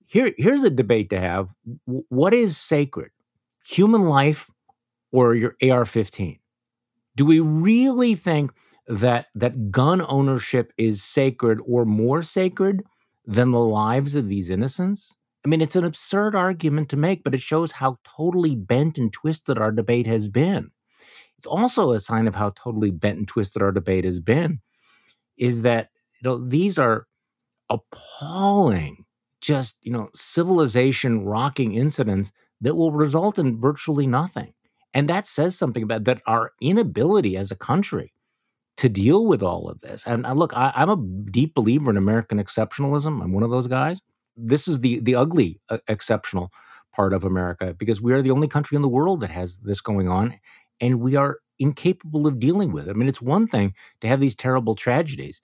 [0.06, 1.56] here here's a debate to have.
[1.88, 3.12] W- what is sacred,
[3.66, 4.50] human life,
[5.12, 6.40] or your AR-15?
[7.16, 8.52] Do we really think
[8.92, 12.84] that that gun ownership is sacred or more sacred
[13.26, 15.16] than the lives of these innocents?
[15.46, 19.12] I mean, it's an absurd argument to make, but it shows how totally bent and
[19.12, 20.72] twisted our debate has been.
[21.38, 24.60] It's also a sign of how totally bent and twisted our debate has been,
[25.38, 25.90] is that
[26.22, 27.08] you know these are
[27.70, 29.06] appalling,
[29.40, 34.54] just you know, civilization rocking incidents that will result in virtually nothing.
[34.94, 38.14] And that says something about that our inability as a country
[38.78, 40.04] to deal with all of this.
[40.06, 43.22] And uh, look, I, am a deep believer in American exceptionalism.
[43.24, 44.00] I'm one of those guys.
[44.36, 46.52] This is the the ugly uh, exceptional
[46.94, 49.82] part of America because we are the only country in the world that has this
[49.82, 50.40] going on,
[50.80, 52.92] and we are incapable of dealing with it.
[52.92, 55.42] I mean, it's one thing to have these terrible tragedies.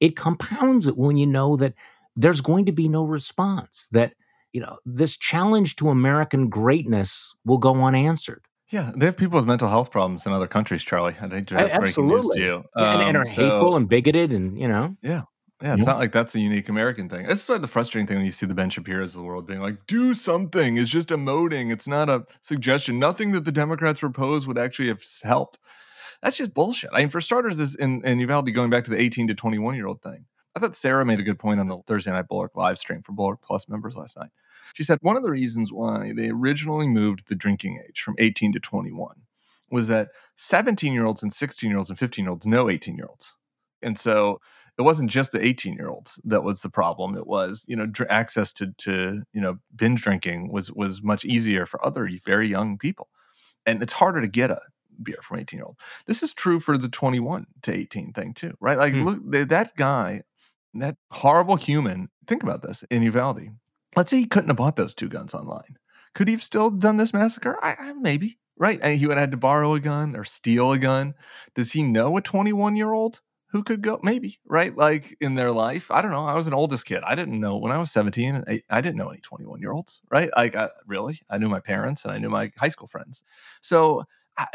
[0.00, 1.74] It compounds it when you know that
[2.16, 4.14] there's going to be no response, that,
[4.52, 8.44] you know, this challenge to American greatness will go unanswered.
[8.70, 11.14] Yeah, they have people with mental health problems in other countries, Charlie.
[11.20, 12.14] I think breaking Absolutely.
[12.14, 12.64] news to you.
[12.76, 14.96] Yeah, and, and, are um, so, hateful and bigoted and, you know.
[15.02, 15.22] Yeah.
[15.62, 15.92] Yeah, it's yeah.
[15.92, 17.26] not like that's a unique American thing.
[17.28, 19.60] It's like the frustrating thing when you see the Ben Shapiro's of the world being
[19.60, 21.70] like, "Do something." It's just emoting.
[21.70, 22.98] It's not a suggestion.
[22.98, 25.58] Nothing that the Democrats propose would actually have helped.
[26.22, 26.88] That's just bullshit.
[26.94, 29.74] I mean, for starters, this and and Uvalde going back to the 18 to 21
[29.74, 30.24] year old thing.
[30.56, 33.12] I thought Sarah made a good point on the Thursday Night Bulwark live stream for
[33.12, 34.30] Bulwark Plus members last night.
[34.74, 38.52] She said one of the reasons why they originally moved the drinking age from 18
[38.52, 39.14] to 21
[39.70, 42.96] was that 17 year olds and 16 year olds and 15 year olds know 18
[42.96, 43.34] year olds.
[43.82, 44.40] And so
[44.78, 47.16] it wasn't just the 18 year olds that was the problem.
[47.16, 51.24] It was, you know, dr- access to, to, you know, binge drinking was, was much
[51.24, 53.08] easier for other very young people.
[53.66, 54.60] And it's harder to get a
[55.02, 55.76] beer from 18 year old.
[56.06, 58.78] This is true for the 21 to 18 thing too, right?
[58.78, 59.04] Like, hmm.
[59.04, 60.22] look, that guy,
[60.74, 63.48] that horrible human, think about this in Uvalde.
[63.96, 65.76] Let's say he couldn't have bought those two guns online.
[66.14, 67.56] Could he have still done this massacre?
[67.62, 68.78] I, I maybe, right?
[68.82, 71.14] And he would have had to borrow a gun or steal a gun.
[71.54, 74.00] Does he know a 21 year old who could go?
[74.02, 74.76] Maybe, right?
[74.76, 75.90] Like in their life.
[75.90, 76.24] I don't know.
[76.24, 77.02] I was an oldest kid.
[77.04, 80.00] I didn't know when I was 17, I, I didn't know any 21 year olds,
[80.10, 80.30] right?
[80.36, 81.20] Like, I, really?
[81.28, 83.22] I knew my parents and I knew my high school friends.
[83.60, 84.04] So,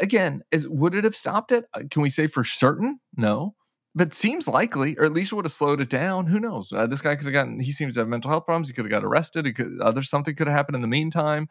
[0.00, 1.66] again, is, would it have stopped it?
[1.74, 3.00] Uh, can we say for certain?
[3.16, 3.54] No
[3.96, 6.26] but seems likely, or at least would have slowed it down.
[6.26, 6.70] Who knows?
[6.70, 7.58] Uh, this guy could have gotten.
[7.58, 8.68] He seems to have mental health problems.
[8.68, 9.52] He could have got arrested.
[9.56, 11.48] Could, other something could have happened in the meantime.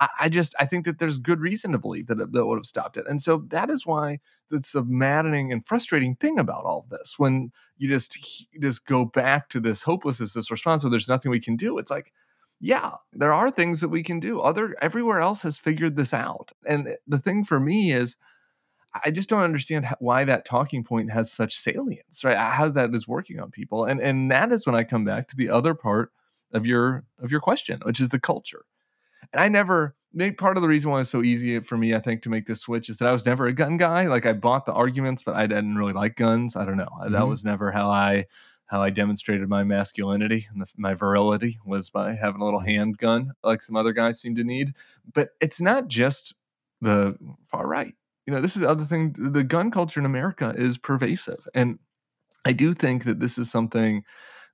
[0.00, 2.58] I, I, just I think that there's good reason to believe that it, that would
[2.58, 3.06] have stopped it.
[3.06, 4.18] And so that is why
[4.50, 7.14] it's a maddening and frustrating thing about all of this.
[7.18, 8.18] When you just
[8.60, 11.78] just go back to this hopelessness, this response, so there's nothing we can do.
[11.78, 12.12] It's like
[12.58, 14.40] yeah, there are things that we can do.
[14.40, 16.50] Other everywhere else has figured this out.
[16.66, 18.16] And the thing for me is
[19.04, 22.36] I just don't understand why that talking point has such salience, right?
[22.36, 25.36] How that is working on people, and and that is when I come back to
[25.36, 26.12] the other part
[26.52, 28.64] of your of your question, which is the culture.
[29.32, 32.00] And I never made part of the reason why it's so easy for me, I
[32.00, 34.06] think, to make this switch is that I was never a gun guy.
[34.06, 36.56] Like I bought the arguments, but I didn't really like guns.
[36.56, 36.88] I don't know.
[37.00, 37.12] Mm-hmm.
[37.12, 38.26] That was never how I
[38.66, 43.32] how I demonstrated my masculinity and the, my virility was by having a little handgun,
[43.44, 44.74] like some other guys seem to need.
[45.12, 46.34] But it's not just
[46.80, 47.16] the
[47.48, 47.94] far right
[48.26, 49.14] you know, this is the other thing.
[49.16, 51.46] The gun culture in America is pervasive.
[51.54, 51.78] And
[52.44, 54.02] I do think that this is something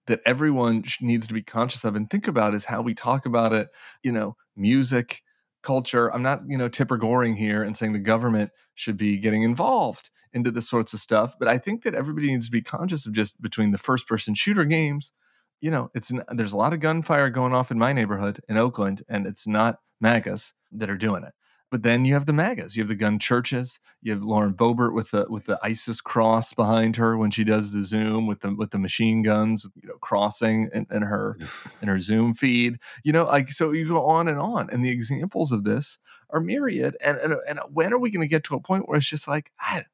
[0.07, 3.53] that everyone needs to be conscious of and think about is how we talk about
[3.53, 3.69] it,
[4.03, 5.23] you know, music,
[5.63, 6.13] culture.
[6.13, 10.11] I'm not, you know, Tipper Goring here and saying the government should be getting involved
[10.33, 13.13] into this sorts of stuff, but I think that everybody needs to be conscious of
[13.13, 15.13] just between the first person shooter games,
[15.61, 19.03] you know, it's there's a lot of gunfire going off in my neighborhood in Oakland
[19.09, 21.35] and it's not MAGAs that are doing it.
[21.73, 22.77] But then you have the MAGAs.
[22.77, 23.81] You have the gun churches.
[24.03, 27.73] You have Lauren Boebert with the with the ISIS cross behind her when she does
[27.73, 31.39] the Zoom with the with the machine guns, you know, crossing in, in her
[31.81, 32.77] in her Zoom feed.
[33.05, 35.97] You know, like so you go on and on, and the examples of this
[36.29, 36.95] are myriad.
[37.03, 39.27] And and, and when are we going to get to a point where it's just
[39.27, 39.87] like, I,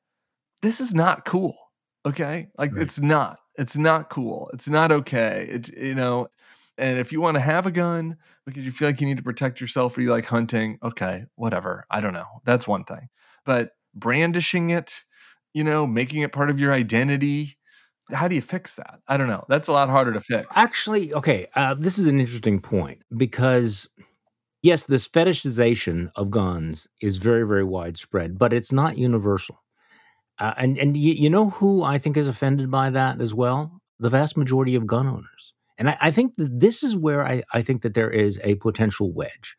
[0.63, 1.57] this is not cool?
[2.05, 2.83] Okay, like right.
[2.83, 3.39] it's not.
[3.57, 4.51] It's not cool.
[4.53, 5.49] It's not okay.
[5.49, 6.27] It you know,
[6.79, 9.23] and if you want to have a gun because you feel like you need to
[9.23, 11.85] protect yourself or you like hunting, okay, whatever.
[11.91, 12.41] I don't know.
[12.45, 13.09] That's one thing.
[13.45, 15.05] But brandishing it,
[15.53, 17.59] you know, making it part of your identity,
[18.13, 19.01] how do you fix that?
[19.09, 19.45] I don't know.
[19.49, 20.47] That's a lot harder to fix.
[20.57, 23.89] Actually, okay, uh, this is an interesting point because
[24.63, 29.63] yes, this fetishization of guns is very, very widespread, but it's not universal.
[30.39, 33.81] Uh, and and you, you know who I think is offended by that as well?
[33.99, 35.53] The vast majority of gun owners.
[35.79, 38.57] And I, I think that this is where I, I think that there is a
[38.57, 39.57] potential wedge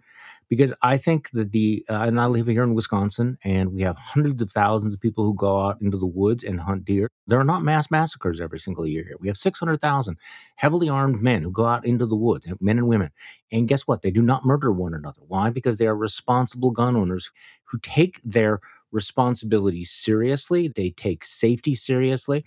[0.49, 3.97] because I think that the uh, and I live here in Wisconsin, and we have
[3.97, 7.09] hundreds of thousands of people who go out into the woods and hunt deer.
[7.27, 9.15] There are not mass massacres every single year here.
[9.19, 10.17] We have six hundred thousand
[10.55, 13.11] heavily armed men who go out into the woods, men and women.
[13.51, 14.01] And guess what?
[14.01, 15.21] They do not murder one another.
[15.27, 15.51] Why?
[15.51, 17.31] Because they are responsible gun owners
[17.65, 18.59] who take their
[18.91, 20.67] responsibilities seriously.
[20.67, 22.43] They take safety seriously,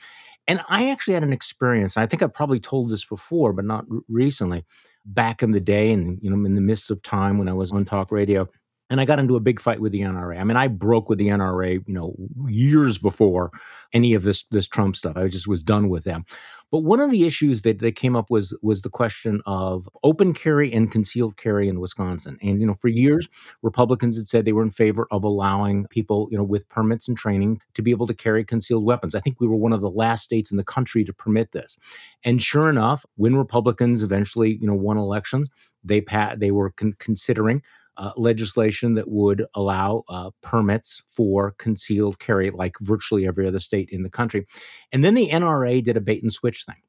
[0.47, 1.97] and I actually had an experience.
[1.97, 4.65] I think I've probably told this before, but not r- recently.
[5.05, 7.73] Back in the day, and you know, in the midst of time when I was
[7.73, 8.49] on talk radio,
[8.89, 10.39] and I got into a big fight with the NRA.
[10.39, 12.15] I mean, I broke with the NRA, you know,
[12.47, 13.51] years before
[13.93, 15.17] any of this this Trump stuff.
[15.17, 16.25] I just was done with them.
[16.73, 20.33] But one of the issues that they came up was was the question of open
[20.33, 22.39] carry and concealed carry in Wisconsin.
[22.43, 23.29] And you know, for years,
[23.61, 27.17] Republicans had said they were in favor of allowing people, you know, with permits and
[27.17, 29.15] training to be able to carry concealed weapons.
[29.15, 31.77] I think we were one of the last states in the country to permit this.
[32.25, 35.51] And sure enough, when Republicans eventually, you know, won elections,
[35.85, 37.63] they pat they were con- considering
[37.97, 43.89] uh, legislation that would allow uh, permits for concealed carry, like virtually every other state
[43.91, 44.47] in the country.
[44.93, 46.83] And then the NRA did a bait and switch thing.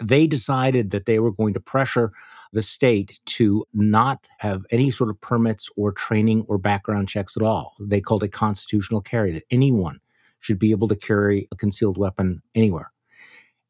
[0.00, 2.12] They decided that they were going to pressure
[2.52, 7.42] the state to not have any sort of permits or training or background checks at
[7.42, 7.74] all.
[7.80, 10.00] They called it constitutional carry, that anyone
[10.40, 12.90] should be able to carry a concealed weapon anywhere.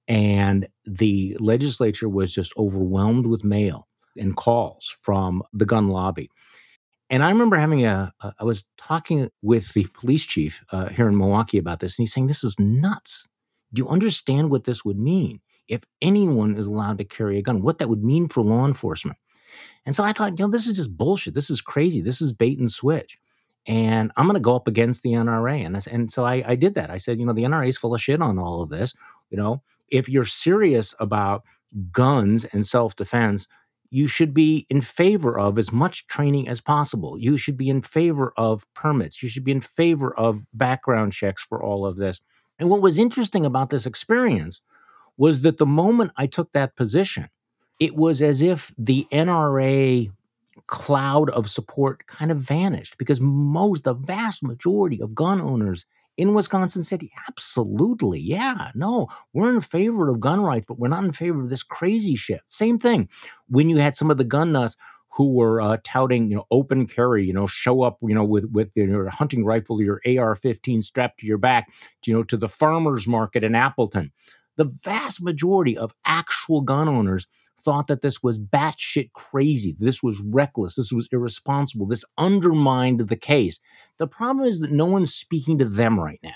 [0.06, 6.30] And the legislature was just overwhelmed with mail and calls from the gun lobby
[7.11, 11.09] and I remember having a, a I was talking with the police chief uh, here
[11.09, 13.26] in Milwaukee about this, and he's saying, This is nuts.
[13.72, 17.62] Do you understand what this would mean if anyone is allowed to carry a gun?
[17.62, 19.18] What that would mean for law enforcement?
[19.84, 21.34] And so I thought, you know, this is just bullshit.
[21.34, 22.00] This is crazy.
[22.00, 23.18] This is bait and switch.
[23.66, 25.64] And I'm going to go up against the NRA.
[25.64, 26.90] And, I, and so I, I did that.
[26.90, 28.94] I said, you know, the NRA is full of shit on all of this.
[29.30, 31.44] You know, if you're serious about
[31.92, 33.46] guns and self defense,
[33.91, 37.18] you should be in favor of as much training as possible.
[37.18, 39.22] You should be in favor of permits.
[39.22, 42.20] You should be in favor of background checks for all of this.
[42.59, 44.61] And what was interesting about this experience
[45.16, 47.28] was that the moment I took that position,
[47.80, 50.11] it was as if the NRA
[50.66, 55.86] cloud of support kind of vanished because most, the vast majority of gun owners
[56.18, 61.04] in Wisconsin said, absolutely, yeah, no, we're in favor of gun rights, but we're not
[61.04, 62.42] in favor of this crazy shit.
[62.44, 63.08] Same thing
[63.48, 64.76] when you had some of the gun nuts
[65.10, 68.46] who were uh, touting, you know, open carry, you know, show up, you know, with
[68.46, 71.72] with your hunting rifle, your AR-15 strapped to your back,
[72.04, 74.12] you know, to the farmers market in Appleton.
[74.56, 77.28] The vast majority of actual gun owners
[77.59, 79.76] thought that this was batshit crazy.
[79.78, 80.76] This was reckless.
[80.76, 81.86] This was irresponsible.
[81.86, 83.59] This undermined the case.
[83.98, 86.30] The problem is that no one's speaking to them right now.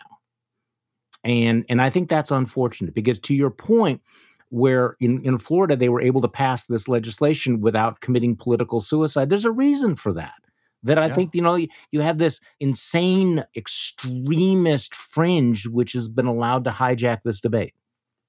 [1.25, 4.03] And, and I think that's unfortunate because to your point,
[4.49, 9.31] where in, in Florida they were able to pass this legislation without committing political suicide,
[9.31, 10.35] there's a reason for that
[10.83, 11.15] that I yeah.
[11.15, 17.21] think you know you have this insane extremist fringe which has been allowed to hijack
[17.25, 17.75] this debate.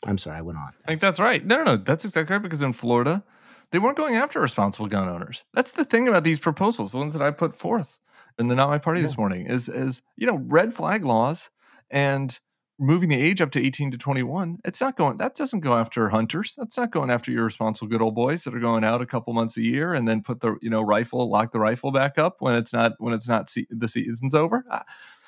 [0.06, 0.74] I'm sorry, I went on.
[0.84, 1.46] I think that's right.
[1.46, 1.78] No, no, no.
[1.78, 2.42] That's exactly right.
[2.42, 3.24] Because in Florida,
[3.72, 5.46] they weren't going after responsible gun owners.
[5.54, 8.00] That's the thing about these proposals, the ones that I put forth
[8.38, 9.08] in the Not My Party yeah.
[9.08, 11.50] this morning, is is you know red flag laws
[11.90, 12.40] and
[12.80, 16.10] moving the age up to 18 to 21 it's not going that doesn't go after
[16.10, 19.06] hunters that's not going after your responsible good old boys that are going out a
[19.06, 22.18] couple months a year and then put the you know rifle lock the rifle back
[22.18, 24.84] up when it's not when it's not se- the season's over ah,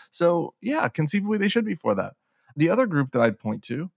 [0.10, 2.14] so yeah conceivably they should be for that
[2.56, 3.92] the other group that i'd point to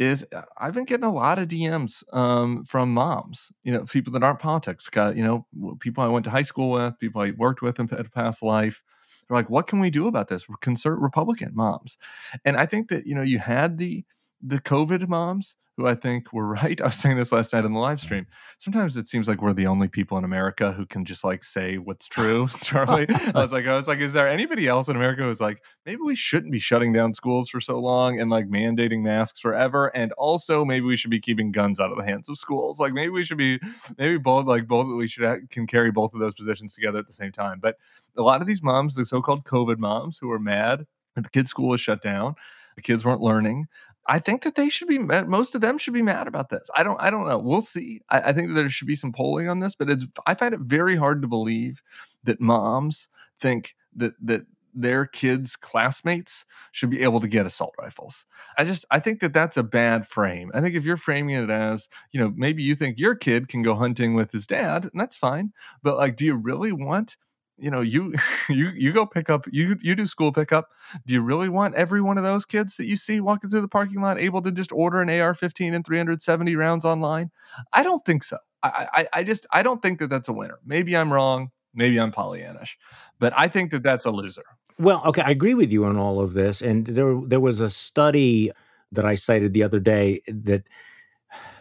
[0.00, 4.14] is uh, I've been getting a lot of DMs um, from moms, you know, people
[4.14, 5.46] that aren't politics, got, you know,
[5.78, 8.82] people I went to high school with, people I worked with in a past life.
[9.28, 10.46] They're like, what can we do about this?
[10.62, 11.98] Concerned Republican moms.
[12.46, 14.02] And I think that, you know, you had the,
[14.42, 16.80] the COVID moms who I think were right.
[16.80, 18.26] I was saying this last night in the live stream.
[18.58, 21.78] Sometimes it seems like we're the only people in America who can just like say
[21.78, 23.06] what's true, Charlie.
[23.08, 26.00] I was like, I was like, is there anybody else in America who's like, maybe
[26.02, 30.12] we shouldn't be shutting down schools for so long and like mandating masks forever, and
[30.12, 32.78] also maybe we should be keeping guns out of the hands of schools.
[32.78, 33.58] Like maybe we should be,
[33.96, 37.06] maybe both, like both, we should have, can carry both of those positions together at
[37.06, 37.58] the same time.
[37.60, 37.76] But
[38.16, 41.50] a lot of these moms, the so-called COVID moms, who are mad that the kids'
[41.50, 42.34] school was shut down,
[42.76, 43.66] the kids weren't learning.
[44.10, 46.68] I think that they should be most of them should be mad about this.
[46.76, 47.38] I don't I don't know.
[47.38, 48.00] We'll see.
[48.08, 50.58] I, I, think there should be some polling on this, but it's I find it
[50.60, 51.80] very hard to believe
[52.24, 53.08] that moms
[53.38, 58.26] think that that their kids' classmates should be able to get assault rifles.
[58.58, 60.50] I just I think that that's a bad frame.
[60.54, 63.62] I think if you're framing it as, you know, maybe you think your kid can
[63.62, 65.52] go hunting with his dad, and that's fine.
[65.84, 67.16] But like do you really want
[67.60, 68.14] you know you
[68.48, 70.68] you you go pick up you you do school pickup.
[71.06, 73.68] Do you really want every one of those kids that you see walking through the
[73.68, 77.30] parking lot able to just order an ar-15 and 370 rounds online?
[77.72, 78.38] I don't think so.
[78.62, 80.58] I i, I just i don't think that that's a winner.
[80.64, 81.50] Maybe i'm wrong.
[81.74, 82.76] Maybe i'm pollyannish.
[83.18, 84.44] But i think that that's a loser.
[84.78, 86.62] Well okay i agree with you on all of this.
[86.62, 88.50] And there there was a study
[88.92, 90.64] that i cited the other day that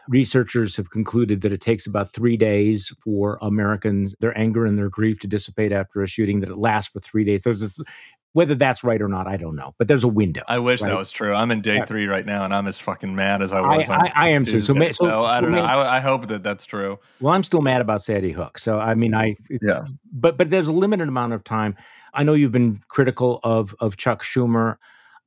[0.07, 4.89] researchers have concluded that it takes about three days for Americans, their anger and their
[4.89, 7.43] grief to dissipate after a shooting, that it lasts for three days.
[7.43, 7.79] There's this,
[8.33, 10.41] whether that's right or not, I don't know, but there's a window.
[10.47, 10.89] I wish right?
[10.89, 11.33] that was true.
[11.33, 13.89] I'm in day three right now, and I'm as fucking mad as I was.
[13.89, 14.61] I, I, I am too.
[14.61, 15.63] So, so, so, I don't know.
[15.63, 16.99] I, I, hope that that's true.
[17.19, 18.59] Well, I'm still mad about Sandy Hook.
[18.59, 19.85] So I mean, I yeah.
[20.11, 21.75] But but there's a limited amount of time.
[22.13, 24.77] I know you've been critical of of Chuck Schumer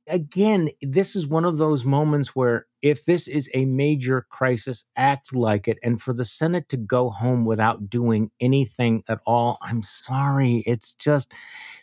[0.07, 5.33] again, this is one of those moments where if this is a major crisis, act
[5.33, 5.79] like it.
[5.81, 10.63] And for the Senate to go home without doing anything at all, I'm sorry.
[10.67, 11.33] It's just,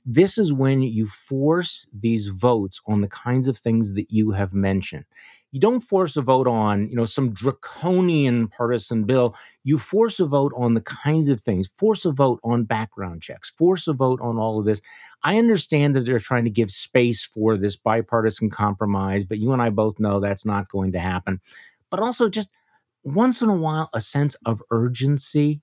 [0.04, 4.52] this is when you force these votes on the kinds of things that you have
[4.52, 5.06] mentioned
[5.52, 9.34] you don't force a vote on you know some draconian partisan bill.
[9.64, 11.68] You force a vote on the kinds of things.
[11.76, 13.50] Force a vote on background checks.
[13.50, 14.80] Force a vote on all of this.
[15.22, 19.60] I understand that they're trying to give space for this bipartisan compromise but you and
[19.60, 21.40] i both know that's not going to happen.
[21.90, 22.50] But also just
[23.02, 25.60] once in a while a sense of urgency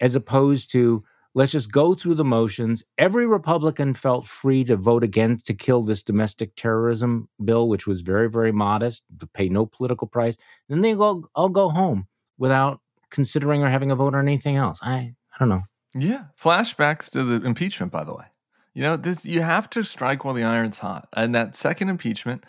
[0.00, 1.04] as opposed to
[1.34, 2.82] Let's just go through the motions.
[2.98, 8.02] Every Republican felt free to vote against to kill this domestic terrorism bill, which was
[8.02, 10.36] very, very modest, to pay no political price.
[10.68, 12.06] Then they go, I'll go home
[12.36, 12.80] without
[13.10, 14.78] considering or having a vote on anything else.
[14.82, 15.62] I, I don't know.
[15.94, 18.24] Yeah, flashbacks to the impeachment, by the way.
[18.74, 21.08] You know, this you have to strike while the iron's hot.
[21.14, 22.44] And that second impeachment,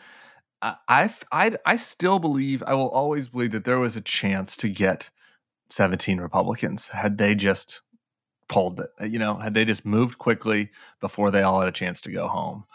[0.61, 4.57] I, I, I, I still believe, I will always believe that there was a chance
[4.57, 5.09] to get
[5.69, 7.81] 17 Republicans had they just
[8.53, 8.89] pulled it.
[9.09, 10.69] You know, had they just moved quickly
[11.01, 12.65] before they all had a chance to go home.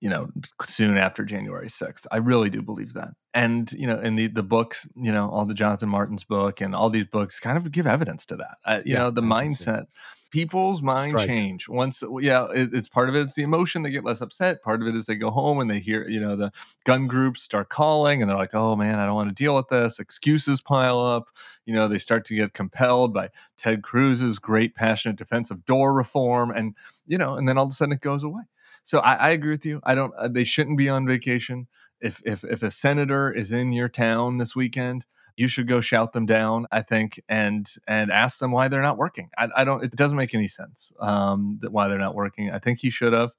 [0.00, 0.30] you know,
[0.64, 2.06] soon after January 6th.
[2.12, 3.10] I really do believe that.
[3.34, 6.74] And, you know, in the, the books, you know, all the Jonathan Martin's book and
[6.74, 8.58] all these books kind of give evidence to that.
[8.64, 9.86] Uh, you yeah, know, the mindset,
[10.30, 13.20] people's mind change once, yeah, it, it's part of it.
[13.20, 13.82] It's the emotion.
[13.82, 14.62] They get less upset.
[14.62, 16.52] Part of it is they go home and they hear, you know, the
[16.84, 19.68] gun groups start calling and they're like, oh man, I don't want to deal with
[19.68, 19.98] this.
[19.98, 21.28] Excuses pile up.
[21.64, 25.92] You know, they start to get compelled by Ted Cruz's great passionate defense of door
[25.92, 26.50] reform.
[26.50, 26.74] And,
[27.06, 28.42] you know, and then all of a sudden it goes away.
[28.84, 29.80] So I, I agree with you.
[29.84, 30.14] I don't.
[30.14, 31.66] Uh, they shouldn't be on vacation.
[32.00, 35.04] If if if a senator is in your town this weekend,
[35.38, 36.66] you should go shout them down.
[36.72, 39.30] I think and and ask them why they're not working.
[39.38, 39.84] I, I don't.
[39.84, 40.92] It doesn't make any sense.
[41.00, 42.50] Um, that why they're not working.
[42.50, 43.32] I think he should have.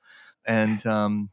[0.46, 1.30] And um,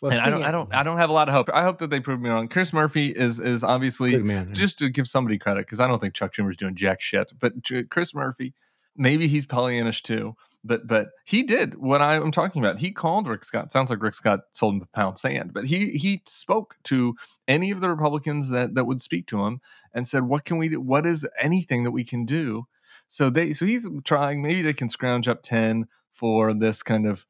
[0.00, 1.48] well, and I don't, I don't, I don't have a lot of hope.
[1.52, 2.48] I hope that they prove me wrong.
[2.48, 6.14] Chris Murphy is is obviously man, just to give somebody credit because I don't think
[6.14, 7.32] Chuck Schumer's doing jack shit.
[7.38, 7.52] But
[7.88, 8.54] Chris Murphy,
[8.96, 12.80] maybe he's Pollyannish too but but he did what I'm talking about.
[12.80, 13.72] He called Rick Scott.
[13.72, 17.14] Sounds like Rick Scott told him to pound sand, but he he spoke to
[17.46, 19.60] any of the Republicans that that would speak to him
[19.94, 20.80] and said, "What can we do?
[20.80, 22.66] What is anything that we can do?"
[23.06, 24.42] So they so he's trying.
[24.42, 27.26] Maybe they can scrounge up ten for this kind of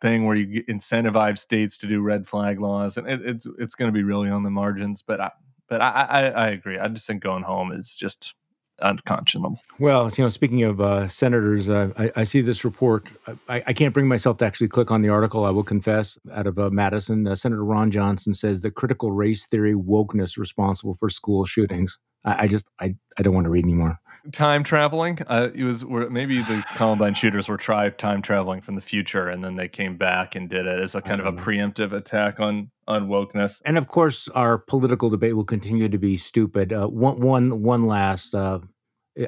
[0.00, 3.88] thing where you incentivize states to do red flag laws, and it, it's it's going
[3.88, 5.02] to be really on the margins.
[5.02, 5.30] But I,
[5.68, 6.78] but I, I I agree.
[6.78, 8.34] I just think going home is just
[8.80, 9.58] unconscionable.
[9.78, 13.08] Well, you know, speaking of uh, senators, uh, I, I, see this report.
[13.48, 15.44] I, I, can't bring myself to actually click on the article.
[15.44, 16.18] I will confess.
[16.32, 20.94] Out of uh, Madison, uh, Senator Ron Johnson says the critical race theory wokeness responsible
[20.94, 21.98] for school shootings.
[22.24, 23.98] I, I just, I, I don't want to read anymore.
[24.30, 25.18] Time traveling.
[25.26, 29.42] Uh, it was maybe the Columbine shooters were tried time traveling from the future, and
[29.42, 31.42] then they came back and did it as a kind of a know.
[31.42, 33.60] preemptive attack on on wokeness.
[33.64, 36.72] And of course, our political debate will continue to be stupid.
[36.72, 38.60] Uh, one, one, one last uh,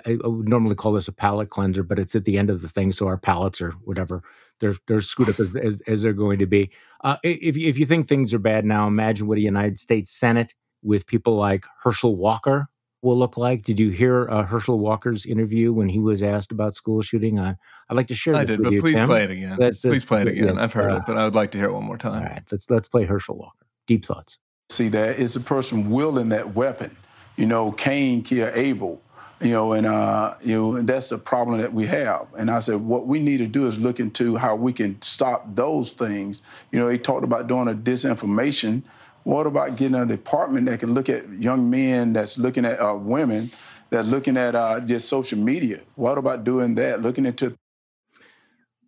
[0.06, 2.68] I, would normally call this a palate cleanser, but it's at the end of the
[2.68, 4.22] thing, so our palates are whatever
[4.60, 6.70] they're they're screwed up as, as, as they're going to be.
[7.02, 10.54] Uh, if if you think things are bad now, imagine what a United States Senate
[10.82, 12.68] with people like Herschel Walker
[13.04, 13.62] will look like.
[13.64, 17.38] Did you hear uh, Herschel Walker's interview when he was asked about school shooting?
[17.38, 17.56] I
[17.88, 18.34] I'd like to share.
[18.34, 19.06] I did, but you, please Tim.
[19.06, 19.56] play it again.
[19.58, 20.58] Let's, please play it again.
[20.58, 22.22] I've heard uh, it, but I would like to hear it one more time.
[22.22, 23.66] All right, let's let's play Herschel Walker.
[23.86, 24.38] Deep thoughts.
[24.70, 26.96] See, that is a person wielding that weapon.
[27.36, 29.00] You know, Cain killed Abel
[29.44, 32.26] you know, and uh, you know, and that's the problem that we have.
[32.38, 35.54] And I said, what we need to do is look into how we can stop
[35.54, 36.40] those things.
[36.72, 38.82] You know, he talked about doing a disinformation.
[39.24, 42.94] What about getting a department that can look at young men that's looking at uh,
[42.94, 43.50] women
[43.90, 45.80] that's looking at uh, just social media?
[45.96, 47.02] What about doing that?
[47.02, 47.54] Looking into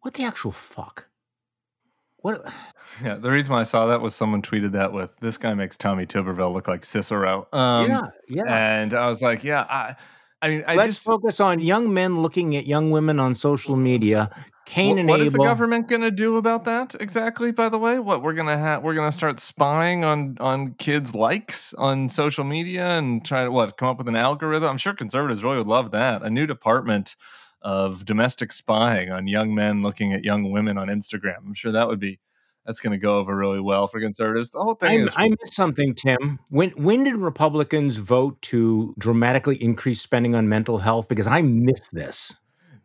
[0.00, 1.08] what the actual fuck?
[2.18, 2.46] What?
[3.04, 5.76] Yeah, the reason why I saw that was someone tweeted that with this guy makes
[5.76, 7.46] Tommy Tuberville look like Cicero.
[7.52, 8.44] Um, yeah, yeah.
[8.46, 9.96] And I was like, yeah, I
[10.42, 13.76] I mean, I let's just, focus on young men looking at young women on social
[13.76, 14.30] media.
[14.66, 15.26] Cain and what Abel.
[15.28, 17.52] is the government going to do about that exactly?
[17.52, 20.74] By the way, what we're going to have, we're going to start spying on on
[20.74, 24.68] kids' likes on social media and try to what come up with an algorithm.
[24.68, 26.22] I'm sure conservatives really would love that.
[26.22, 27.14] A new department
[27.62, 31.38] of domestic spying on young men looking at young women on Instagram.
[31.46, 32.18] I'm sure that would be
[32.66, 34.50] that's going to go over really well for conservatives.
[34.50, 35.14] The whole thing I, is.
[35.16, 36.38] I missed something, Tim.
[36.50, 41.08] When when did Republicans vote to dramatically increase spending on mental health?
[41.08, 42.34] Because I missed this.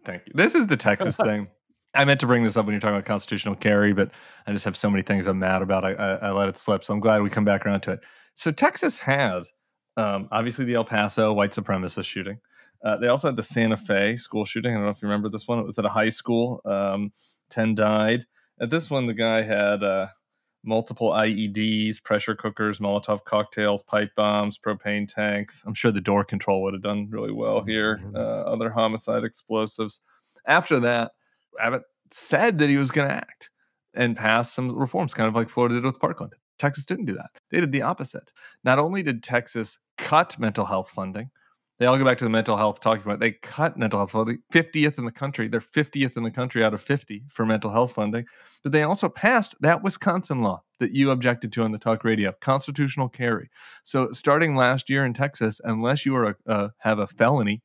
[0.05, 0.33] Thank you.
[0.35, 1.47] This is the Texas thing.
[1.93, 4.11] I meant to bring this up when you're talking about constitutional carry, but
[4.47, 5.83] I just have so many things I'm mad about.
[5.83, 6.83] I, I, I let it slip.
[6.83, 7.99] So I'm glad we come back around to it.
[8.35, 9.51] So Texas has
[9.97, 12.37] um, obviously the El Paso white supremacist shooting.
[12.83, 14.71] Uh, they also had the Santa Fe school shooting.
[14.71, 15.59] I don't know if you remember this one.
[15.59, 16.61] It was at a high school.
[16.65, 17.11] Um,
[17.49, 18.25] Ten died.
[18.61, 20.07] At this one, the guy had uh,
[20.63, 25.63] multiple IEDs, pressure cookers, Molotov cocktails, pipe bombs, propane tanks.
[25.65, 27.97] I'm sure the door control would have done really well here.
[27.97, 28.15] Mm-hmm.
[28.15, 30.01] Uh, other homicide explosives.
[30.45, 31.11] After that,
[31.59, 33.49] Abbott said that he was going to act
[33.93, 36.33] and pass some reforms, kind of like Florida did with Parkland.
[36.59, 37.31] Texas didn't do that.
[37.49, 38.31] They did the opposite.
[38.63, 41.31] Not only did Texas cut mental health funding,
[41.81, 43.19] they all go back to the mental health talking about.
[43.19, 45.47] They cut mental health funding, 50th in the country.
[45.47, 48.25] They're 50th in the country out of 50 for mental health funding.
[48.61, 52.33] But they also passed that Wisconsin law that you objected to on the talk radio,
[52.39, 53.49] constitutional carry.
[53.83, 57.63] So starting last year in Texas, unless you are a, uh, have a felony,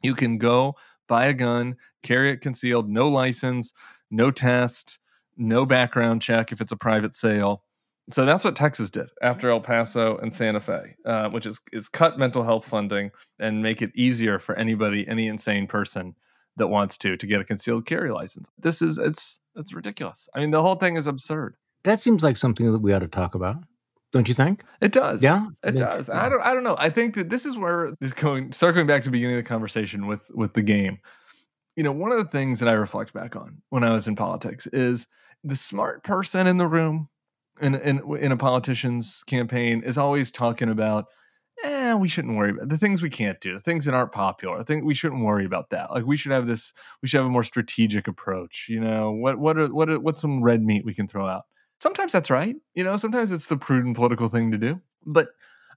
[0.00, 0.74] you can go
[1.06, 3.74] buy a gun, carry it concealed, no license,
[4.10, 4.98] no test,
[5.36, 7.64] no background check if it's a private sale
[8.12, 11.88] so that's what Texas did after El Paso and Santa Fe, uh, which is is
[11.88, 16.14] cut mental health funding and make it easier for anybody, any insane person
[16.56, 18.48] that wants to, to get a concealed carry license.
[18.58, 20.28] This is it's it's ridiculous.
[20.34, 21.56] I mean, the whole thing is absurd.
[21.84, 23.56] That seems like something that we ought to talk about.
[24.12, 24.62] Don't you think?
[24.82, 25.22] It does.
[25.22, 26.10] Yeah, it does.
[26.10, 26.42] I don't.
[26.42, 26.76] I don't know.
[26.78, 28.52] I think that this is where it's going.
[28.52, 30.98] Circling back to the beginning of the conversation with with the game.
[31.76, 34.14] You know, one of the things that I reflect back on when I was in
[34.14, 35.06] politics is
[35.42, 37.08] the smart person in the room
[37.62, 41.06] in in in a politician's campaign is always talking about
[41.64, 44.58] eh, we shouldn't worry about the things we can't do, the things that aren't popular.
[44.58, 45.90] I think we shouldn't worry about that.
[45.90, 48.66] Like we should have this, we should have a more strategic approach.
[48.68, 51.42] You know, what what are, what are, what's some red meat we can throw out?
[51.80, 52.56] Sometimes that's right.
[52.74, 55.28] You know, sometimes it's the prudent political thing to do, but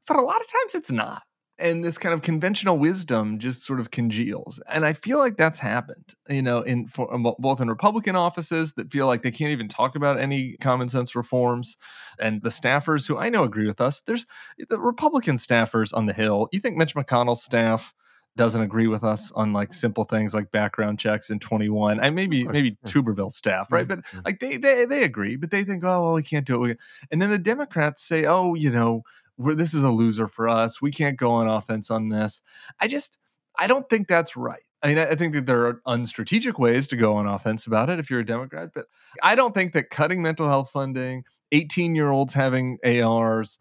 [0.06, 1.24] for a lot of times it's not
[1.58, 5.60] and this kind of conventional wisdom just sort of congeals and i feel like that's
[5.60, 9.52] happened you know in for, um, both in republican offices that feel like they can't
[9.52, 11.78] even talk about any common sense reforms
[12.20, 14.26] and the staffers who i know agree with us there's
[14.70, 17.94] the republican staffers on the hill you think mitch mcconnell's staff
[18.38, 22.44] doesn't agree with us on like simple things like background checks in 21 and maybe
[22.44, 24.02] maybe tuberville staff right mm-hmm.
[24.14, 26.78] but like they, they they agree but they think oh well we can't do it
[27.12, 29.04] and then the democrats say oh you know
[29.38, 30.82] this is a loser for us.
[30.82, 32.42] We can't go on offense on this.
[32.80, 33.18] I just,
[33.58, 34.62] I don't think that's right.
[34.84, 37.98] I mean, I think that there are unstrategic ways to go on offense about it
[37.98, 38.86] if you're a Democrat, but
[39.24, 43.58] I don't think that cutting mental health funding, 18 year olds having ARs,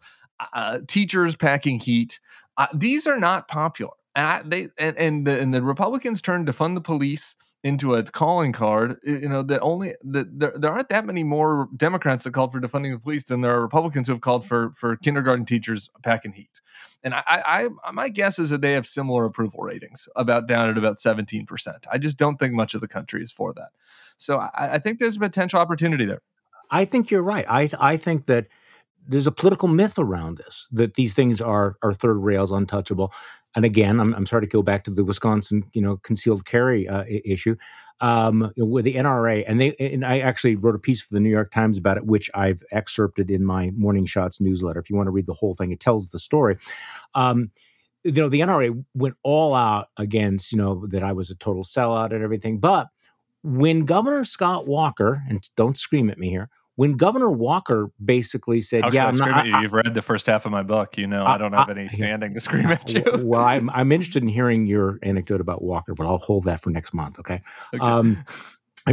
[0.53, 2.19] uh, teachers packing heat,
[2.57, 3.93] uh, these are not popular.
[4.15, 7.35] And I, they and and the, and the Republicans turned to fund the police
[7.65, 11.67] into a calling card, you know, that only that there, there aren't that many more
[11.75, 14.69] Democrats that called for defunding the police than there are Republicans who have called for
[14.73, 16.61] for kindergarten teachers packing heat.
[17.03, 17.23] And I,
[17.85, 21.47] I, my guess is that they have similar approval ratings, about down at about seventeen
[21.47, 21.87] percent.
[21.91, 23.69] I just don't think much of the country is for that.
[24.17, 26.21] So I, I think there's a potential opportunity there.
[26.69, 27.45] I think you're right.
[27.49, 28.45] I I think that
[29.07, 33.11] there's a political myth around this that these things are are third rails untouchable
[33.55, 36.87] and again, I'm, I'm sorry to go back to the Wisconsin, you know, concealed carry
[36.87, 37.55] uh, issue
[38.01, 41.29] um, with the NRA, and they and I actually wrote a piece for the New
[41.29, 44.79] York Times about it, which I've excerpted in my Morning Shots newsletter.
[44.79, 46.57] If you want to read the whole thing, it tells the story.
[47.13, 47.51] Um,
[48.03, 51.63] you know, the NRA went all out against, you know, that I was a total
[51.63, 52.59] sellout and everything.
[52.59, 52.87] But
[53.43, 58.83] when Governor Scott Walker, and don't scream at me here, when Governor Walker basically said,
[58.83, 60.97] How "Yeah, I'm not, I, You've read the first half of my book.
[60.97, 63.69] You know, I, I don't have I, any standing to scream at you." well, I'm
[63.69, 67.19] I'm interested in hearing your anecdote about Walker, but I'll hold that for next month.
[67.19, 67.41] Okay.
[67.73, 67.83] okay.
[67.83, 68.23] Um,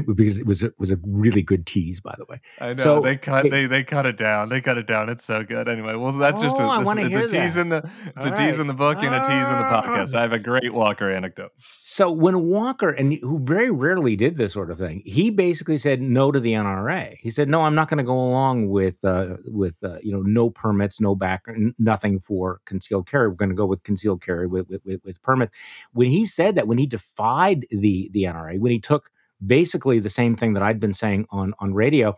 [0.00, 2.40] because it was a, was a really good tease, by the way.
[2.60, 4.48] I know so, they cut it, they they cut it down.
[4.48, 5.10] They cut it down.
[5.10, 5.68] It's so good.
[5.68, 7.60] Anyway, well, that's oh, just a, oh, this, it's a tease that.
[7.60, 8.60] in the it's All a tease right.
[8.60, 10.14] in the book and a tease in the podcast.
[10.14, 11.52] I have a great Walker anecdote.
[11.82, 16.00] So when Walker and who very rarely did this sort of thing, he basically said
[16.00, 17.16] no to the NRA.
[17.20, 20.22] He said, "No, I'm not going to go along with uh, with uh, you know
[20.22, 21.44] no permits, no back,
[21.78, 23.28] nothing for concealed carry.
[23.28, 25.52] We're going to go with concealed carry with with, with, with permits."
[25.92, 29.10] When he said that, when he defied the the NRA, when he took
[29.44, 32.16] basically the same thing that I'd been saying on on radio.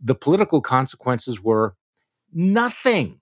[0.00, 1.74] The political consequences were
[2.32, 3.20] nothing.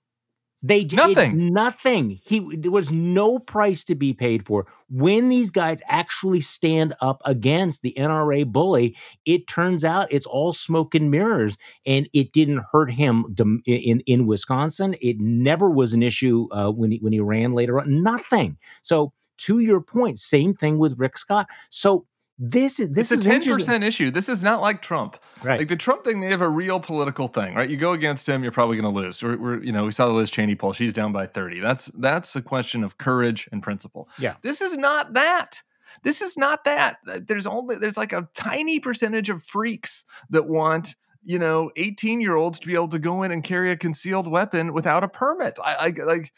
[0.62, 1.52] They did nothing.
[1.52, 2.10] Nothing.
[2.22, 4.66] He there was no price to be paid for.
[4.90, 8.94] When these guys actually stand up against the NRA bully,
[9.24, 13.34] it turns out it's all smoke and mirrors, and it didn't hurt him
[13.64, 14.96] in in Wisconsin.
[15.00, 18.02] It never was an issue uh, when he when he ran later on.
[18.02, 18.58] Nothing.
[18.82, 21.46] So to your point, same thing with Rick Scott.
[21.70, 22.06] So
[22.42, 24.10] this is this it's is a ten percent issue.
[24.10, 25.18] This is not like Trump.
[25.42, 25.58] Right.
[25.58, 27.68] Like the Trump thing, they have a real political thing, right?
[27.68, 29.22] You go against him, you're probably going to lose.
[29.22, 31.60] We're, we're, you know, we saw the Liz Cheney poll; she's down by thirty.
[31.60, 34.08] That's that's a question of courage and principle.
[34.18, 34.36] Yeah.
[34.40, 35.62] This is not that.
[36.02, 36.96] This is not that.
[37.04, 42.36] There's only there's like a tiny percentage of freaks that want you know 18 year
[42.36, 45.58] olds to be able to go in and carry a concealed weapon without a permit.
[45.62, 46.32] I, I like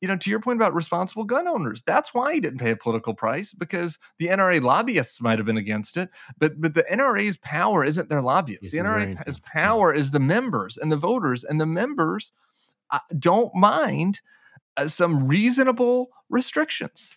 [0.00, 2.76] you know, to your point about responsible gun owners, that's why he didn't pay a
[2.76, 7.36] political price because the NRA lobbyists might have been against it, but but the NRA's
[7.36, 8.72] power isn't their lobbyists.
[8.72, 12.32] Yes, the NRA's power is the members and the voters, and the members
[12.90, 14.20] uh, don't mind
[14.76, 17.16] uh, some reasonable restrictions.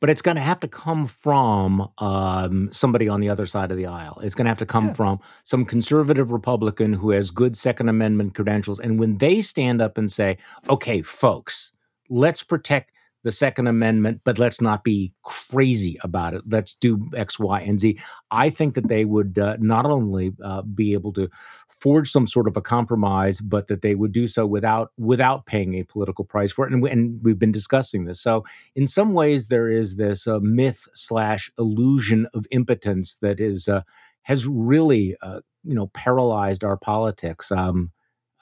[0.00, 3.76] But it's going to have to come from um, somebody on the other side of
[3.76, 4.18] the aisle.
[4.22, 4.94] It's going to have to come yeah.
[4.94, 8.80] from some conservative Republican who has good Second Amendment credentials.
[8.80, 10.38] And when they stand up and say,
[10.70, 11.72] okay, folks,
[12.10, 12.92] let's protect
[13.22, 16.42] the Second Amendment, but let's not be crazy about it.
[16.48, 17.98] Let's do X, Y, and Z.
[18.30, 21.28] I think that they would uh, not only uh, be able to
[21.68, 25.74] forge some sort of a compromise, but that they would do so without without paying
[25.74, 26.72] a political price for it.
[26.72, 28.20] And, we, and we've been discussing this.
[28.20, 28.44] So,
[28.74, 33.82] in some ways, there is this uh, myth slash illusion of impotence that is uh,
[34.22, 37.52] has really uh, you know paralyzed our politics.
[37.52, 37.92] Um,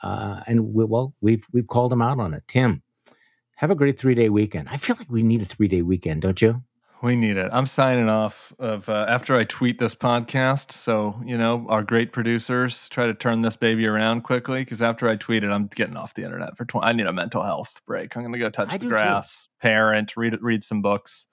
[0.04, 2.82] uh, and we, well, we've we've called them out on it, Tim
[3.58, 4.68] have a great three day weekend.
[4.68, 6.62] I feel like we need a three day weekend, don't you?
[7.02, 7.48] We need it.
[7.52, 10.70] I'm signing off of uh, after I tweet this podcast.
[10.70, 15.08] So you know, our great producers try to turn this baby around quickly because after
[15.08, 16.86] I tweet it, I'm getting off the internet for 20.
[16.86, 18.16] I need a mental health break.
[18.16, 19.68] I'm going to go touch I the grass, too.
[19.68, 21.26] parent, read read some books,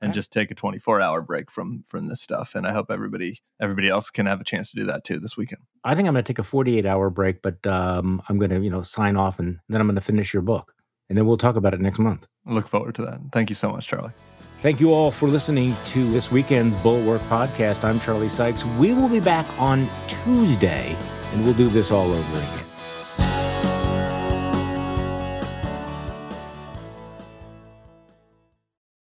[0.00, 0.14] and right.
[0.14, 2.54] just take a 24 hour break from from this stuff.
[2.54, 5.36] And I hope everybody everybody else can have a chance to do that too this
[5.36, 5.62] weekend.
[5.82, 8.60] I think I'm going to take a 48 hour break, but um, I'm going to
[8.60, 10.74] you know sign off and then I'm going to finish your book,
[11.08, 12.26] and then we'll talk about it next month.
[12.46, 13.20] Look forward to that.
[13.32, 14.12] Thank you so much, Charlie.
[14.60, 17.82] Thank you all for listening to this weekend's Bulwark podcast.
[17.84, 18.64] I'm Charlie Sykes.
[18.78, 20.96] We will be back on Tuesday
[21.32, 22.64] and we'll do this all over again.